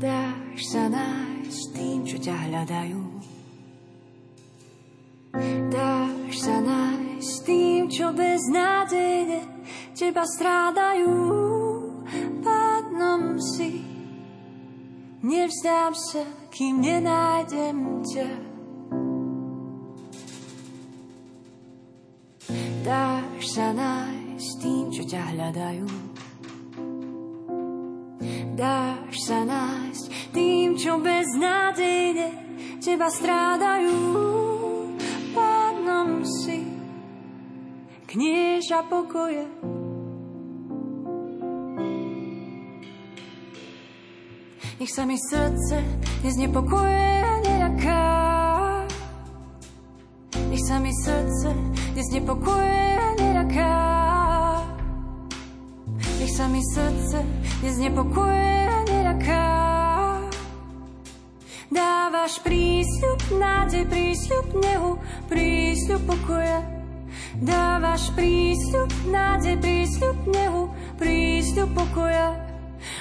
[0.00, 3.02] Dáš sa nájsť tým, čo ťa hľadajú.
[5.68, 9.40] Dáš sa nájsť tým, čo beznádejne
[9.92, 11.69] teba strádajú.
[12.42, 13.84] Pánom si,
[15.22, 18.28] nevzdám sa, kým nenájdem ťa.
[22.82, 25.86] Dáš sa nájsť tým, čo ťa hľadajú.
[28.58, 30.04] Dáš sa nájsť
[30.34, 32.28] tým, čo beznádejne
[32.82, 33.96] teba strádajú.
[35.30, 36.66] Pánom si,
[38.10, 39.79] knieža pokoje.
[44.80, 45.76] Nech sa mi srdce
[46.24, 48.04] neznepokoje a neľaká.
[50.48, 51.52] Nech sa mi srdce
[51.92, 53.72] neznepokoje a neľaká.
[56.16, 57.20] Nech sa mi srdce
[57.60, 59.44] neznepokoje a neľaká.
[61.68, 64.96] Dávaš prísľub, nádej, prísľub nehu,
[65.28, 66.64] prísľub pokoja.
[67.36, 72.32] Dávaš prísľub, nádej, prísľub nehu, prísľub pokoja.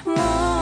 [0.04, 0.59] Dáš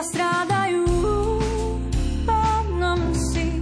[0.00, 0.84] teba strádajú.
[2.24, 3.60] Pánom si,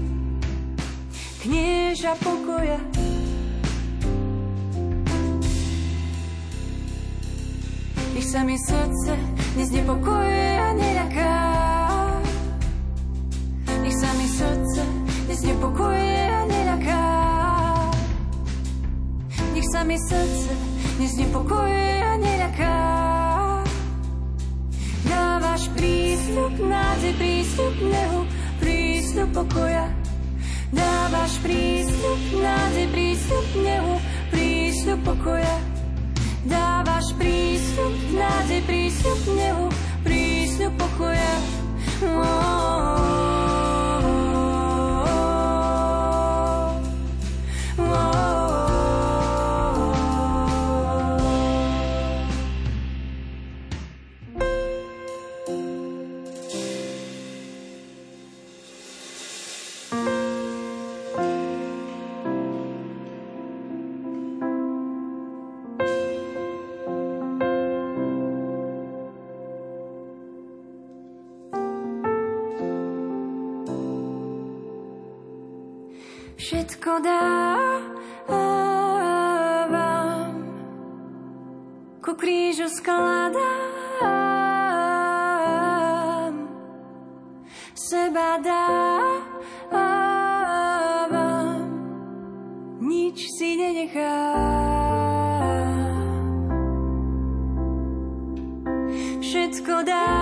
[1.43, 2.79] knieža pokoja.
[8.15, 9.19] Nech sa mi srdce
[9.59, 11.35] neznepokojuje a neľaká.
[13.83, 14.83] Nech sa mi srdce
[15.27, 17.03] neznepokojuje a neľaká.
[19.59, 20.55] Nech sa mi srdce
[21.03, 23.08] neznepokojuje a neľaká.
[25.79, 28.21] Prísľub, nádej, prísľub nehu,
[28.59, 29.87] prísľub pokoja.
[30.75, 33.95] Dávaš prísľub, nádej, prísľub nehu,
[34.35, 35.57] prísľub pokoja.
[36.51, 39.67] Dávaš prísľub, nádej, prísľub nehu,
[40.03, 41.35] prísľub pokoja.
[41.99, 42.48] Všetko
[77.03, 77.95] dávam,
[82.05, 83.39] ku krížu skladám,
[87.75, 88.89] seba dávam,
[92.83, 94.59] nič si nenechám.
[99.19, 100.18] Všetko dávam,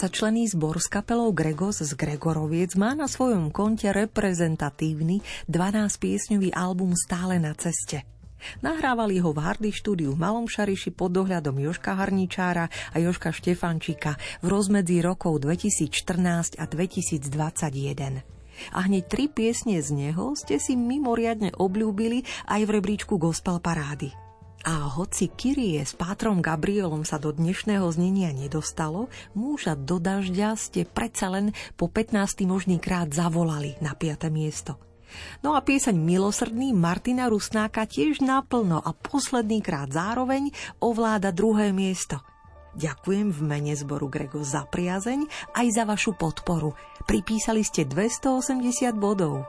[0.00, 7.36] Dvadsaťčlenný zbor s kapelou Gregos z Gregoroviec má na svojom konte reprezentatívny 12-piesňový album Stále
[7.36, 8.08] na ceste.
[8.64, 14.16] Nahrávali ho v Hardy štúdiu v Malom Šariši pod dohľadom Joška Harničára a Joška Štefančíka
[14.40, 18.24] v rozmedzi rokov 2014 a 2021.
[18.72, 24.29] A hneď tri piesne z neho ste si mimoriadne obľúbili aj v rebríčku gospel parády.
[24.60, 30.84] A hoci Kyrie s pátrom Gabrielom sa do dnešného znenia nedostalo, muža do dažďa ste
[30.84, 32.44] predsa len po 15.
[32.44, 34.28] možný krát zavolali na 5.
[34.28, 34.76] miesto.
[35.40, 42.20] No a pieseň Milosrdný Martina Rusnáka tiež naplno a posledný krát zároveň ovláda druhé miesto.
[42.76, 45.26] Ďakujem v mene zboru Grego za priazeň
[45.56, 46.76] aj za vašu podporu.
[47.08, 49.42] Pripísali ste 280 bodov.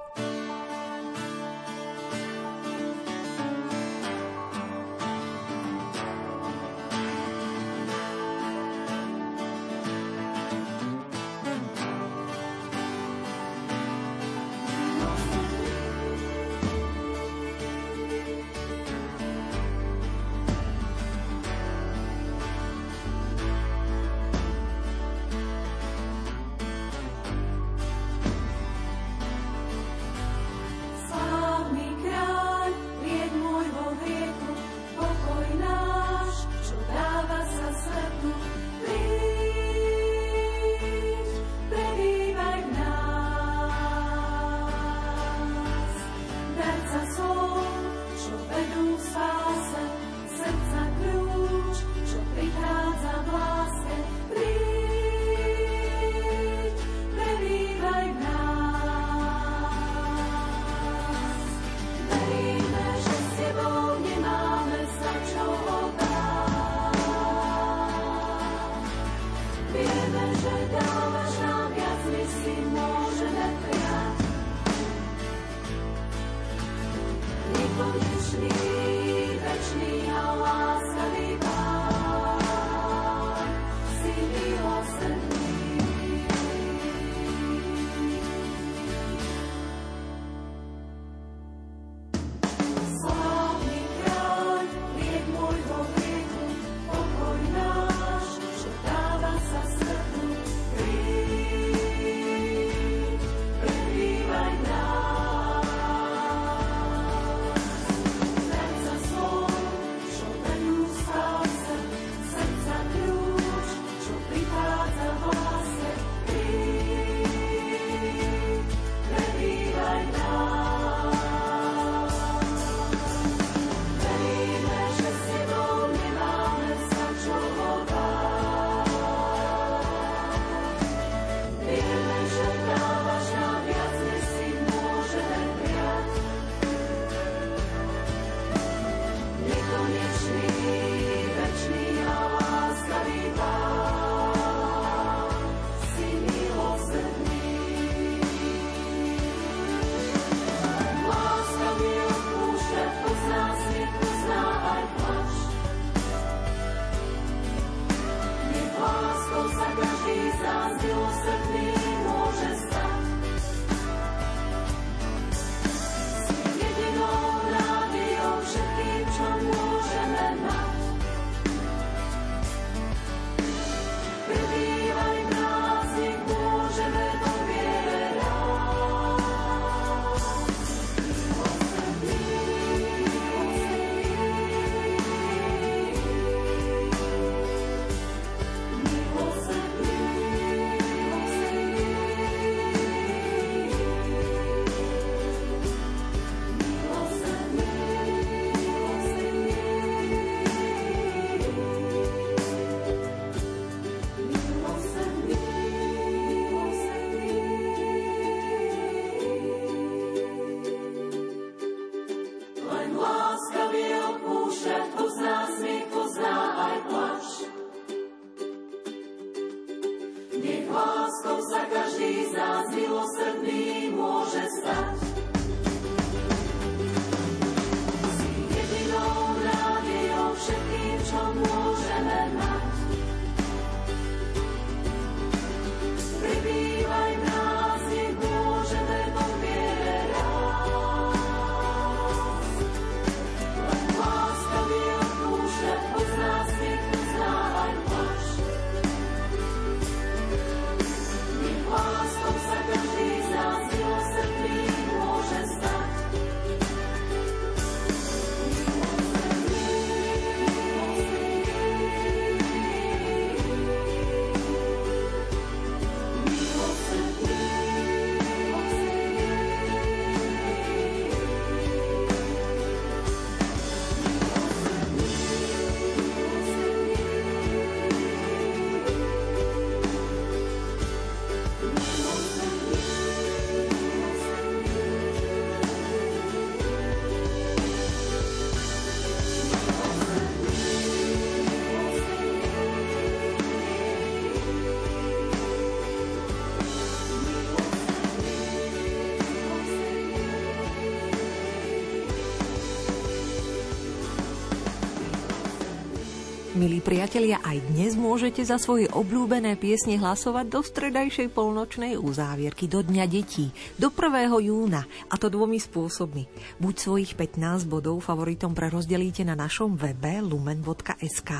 [306.81, 312.81] Milí priatelia, aj dnes môžete za svoje obľúbené piesne hlasovať do stredajšej polnočnej uzávierky, do
[312.81, 314.25] Dňa detí, do 1.
[314.41, 316.25] júna, a to dvomi spôsobmi.
[316.57, 321.31] Buď svojich 15 bodov favoritom prerozdelíte na našom webe lumen.sk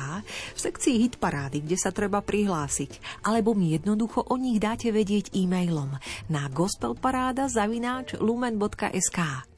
[0.54, 5.34] v sekcii hit parády, kde sa treba prihlásiť, alebo mi jednoducho o nich dáte vedieť
[5.34, 5.90] e-mailom
[6.30, 9.50] na gospelparáda zavináč lumen.sk.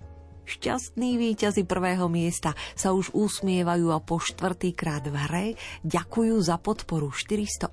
[0.44, 5.46] Šťastní víťazi prvého miesta sa už usmievajú a po štvrtýkrát v hre
[5.82, 7.72] ďakujú za podporu 485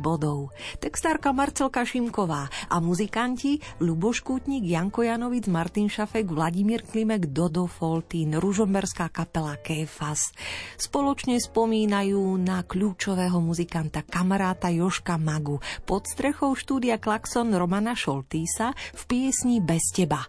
[0.00, 0.56] bodov.
[0.80, 8.32] Textárka Marcelka Šimková a muzikanti Luboš Kútnik, Janko Janovic, Martin Šafek, Vladimír Klimek, Dodo Foltín,
[8.40, 10.32] Ružomberská kapela Kéfas.
[10.80, 19.02] Spoločne spomínajú na kľúčového muzikanta kamaráta Joška Magu pod strechou štúdia Klaxon Romana Šoltýsa v
[19.04, 20.24] piesni Bez teba.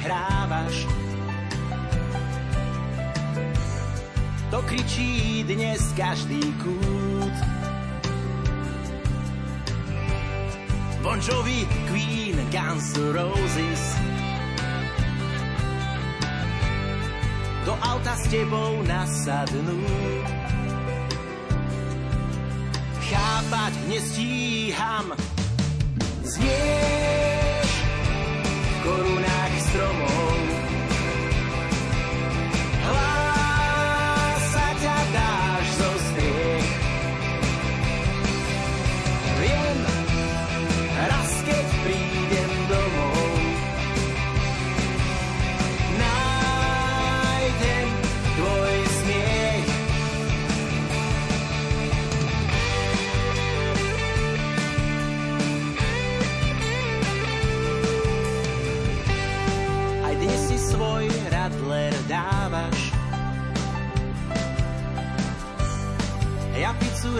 [0.00, 0.86] Piesne hrávaš.
[4.50, 7.36] To kričí dnes každý kút.
[11.00, 13.84] Bon Jovi, Queen, Guns Roses.
[17.64, 19.80] Do auta s tebou nasadnú.
[23.10, 25.06] Chápať nestíham.
[26.24, 26.90] Znieť
[28.82, 29.19] korunách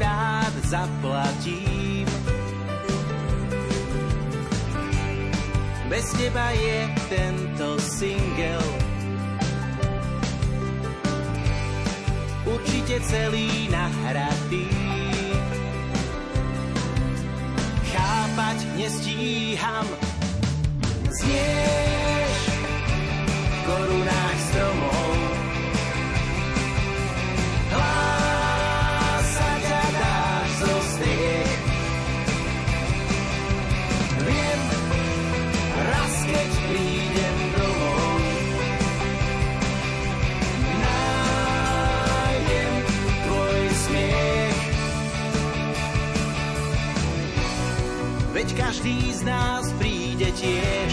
[0.01, 2.09] rád zaplatím.
[5.89, 8.91] Bez teba je tento single
[12.47, 14.67] určite celý nahratý.
[17.91, 19.87] Chápať nestíham,
[21.11, 22.39] znieš
[23.27, 25.30] v korunách stromov.
[48.81, 50.93] Každý z nás príde tiež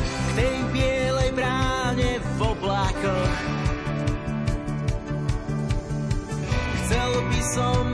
[0.00, 3.36] k tej bielej bráne v oblakoch.
[6.80, 7.87] Chcel by som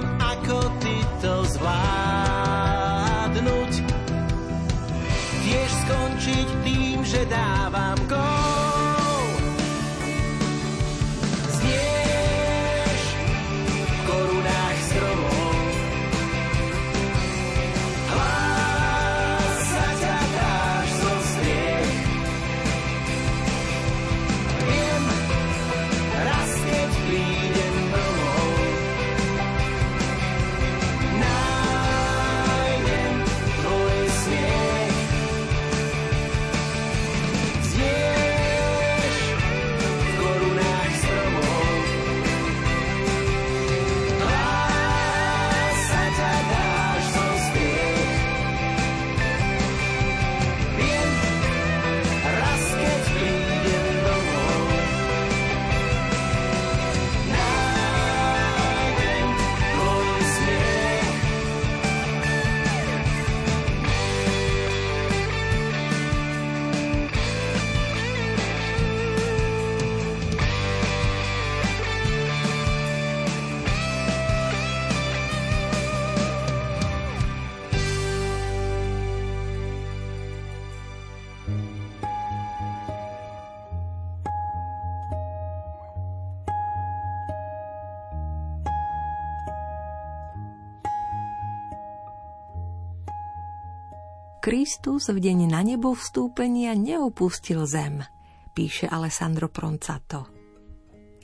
[94.54, 98.06] Kristus v deň na nebo vstúpenia neopustil zem.
[98.54, 100.30] píše Alessandro Proncato.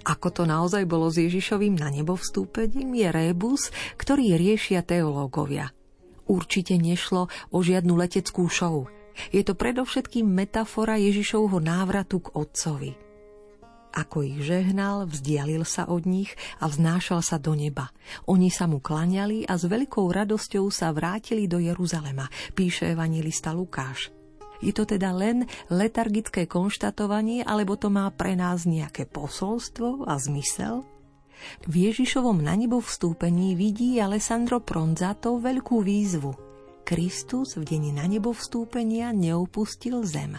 [0.02, 5.70] Ako to naozaj bolo s Ježišovým na nebo vstúpením, je rébus, ktorý riešia teológovia.
[6.26, 8.90] Určite nešlo o žiadnu leteckú show.
[9.30, 13.09] Je to predovšetkým metafora Ježišovho návratu k Otcovi.
[13.90, 16.30] Ako ich žehnal, vzdialil sa od nich
[16.62, 17.90] a vznášal sa do neba.
[18.30, 24.14] Oni sa mu klaňali a s veľkou radosťou sa vrátili do Jeruzalema, píše evangelista Lukáš.
[24.60, 30.84] Je to teda len letargické konštatovanie, alebo to má pre nás nejaké posolstvo a zmysel?
[31.64, 36.36] V Ježišovom na nebo vstúpení vidí Alessandro Pronzato veľkú výzvu.
[36.84, 40.36] Kristus v deň na nebo vstúpenia neopustil zem.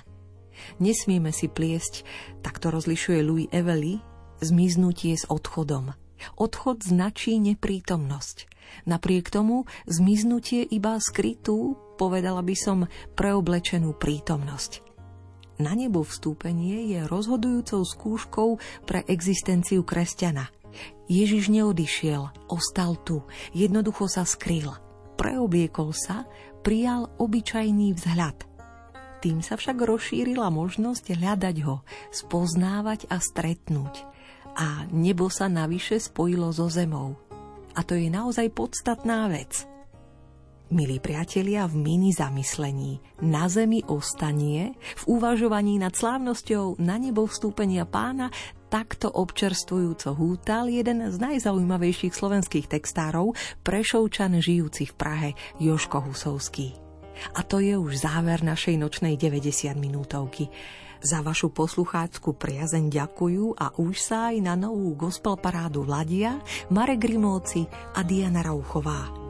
[0.79, 2.03] Nesmieme si pliesť,
[2.45, 4.01] tak to rozlišuje Louis Evely,
[4.41, 5.93] zmiznutie s odchodom.
[6.37, 8.51] Odchod značí neprítomnosť.
[8.85, 12.79] Napriek tomu zmiznutie iba skrytú, povedala by som,
[13.17, 14.85] preoblečenú prítomnosť.
[15.61, 18.49] Na nebo vstúpenie je rozhodujúcou skúškou
[18.89, 20.49] pre existenciu kresťana.
[21.05, 23.21] Ježiš neodišiel, ostal tu,
[23.53, 24.73] jednoducho sa skryl.
[25.19, 26.25] Preobliekol sa,
[26.65, 28.50] prijal obyčajný vzhľad.
[29.21, 34.03] Tým sa však rozšírila možnosť hľadať ho, spoznávať a stretnúť.
[34.57, 37.15] A nebo sa navyše spojilo so zemou.
[37.77, 39.63] A to je naozaj podstatná vec–
[40.71, 44.71] Milí priatelia, v mini zamyslení na zemi ostanie,
[45.03, 48.31] v uvažovaní nad slávnosťou na nebo vstúpenia pána
[48.71, 53.35] takto občerstvujúco hútal jeden z najzaujímavejších slovenských textárov,
[53.67, 55.29] prešovčan žijúci v Prahe,
[55.59, 56.80] Joško Husovský.
[57.37, 60.49] A to je už záver našej nočnej 90 minútovky.
[61.01, 66.37] Za vašu poslucháčskú priazeň ďakujú a už sa aj na novú gospel parádu ladia
[66.69, 67.65] Marek Grimovci
[67.97, 69.20] a Diana Rauchová.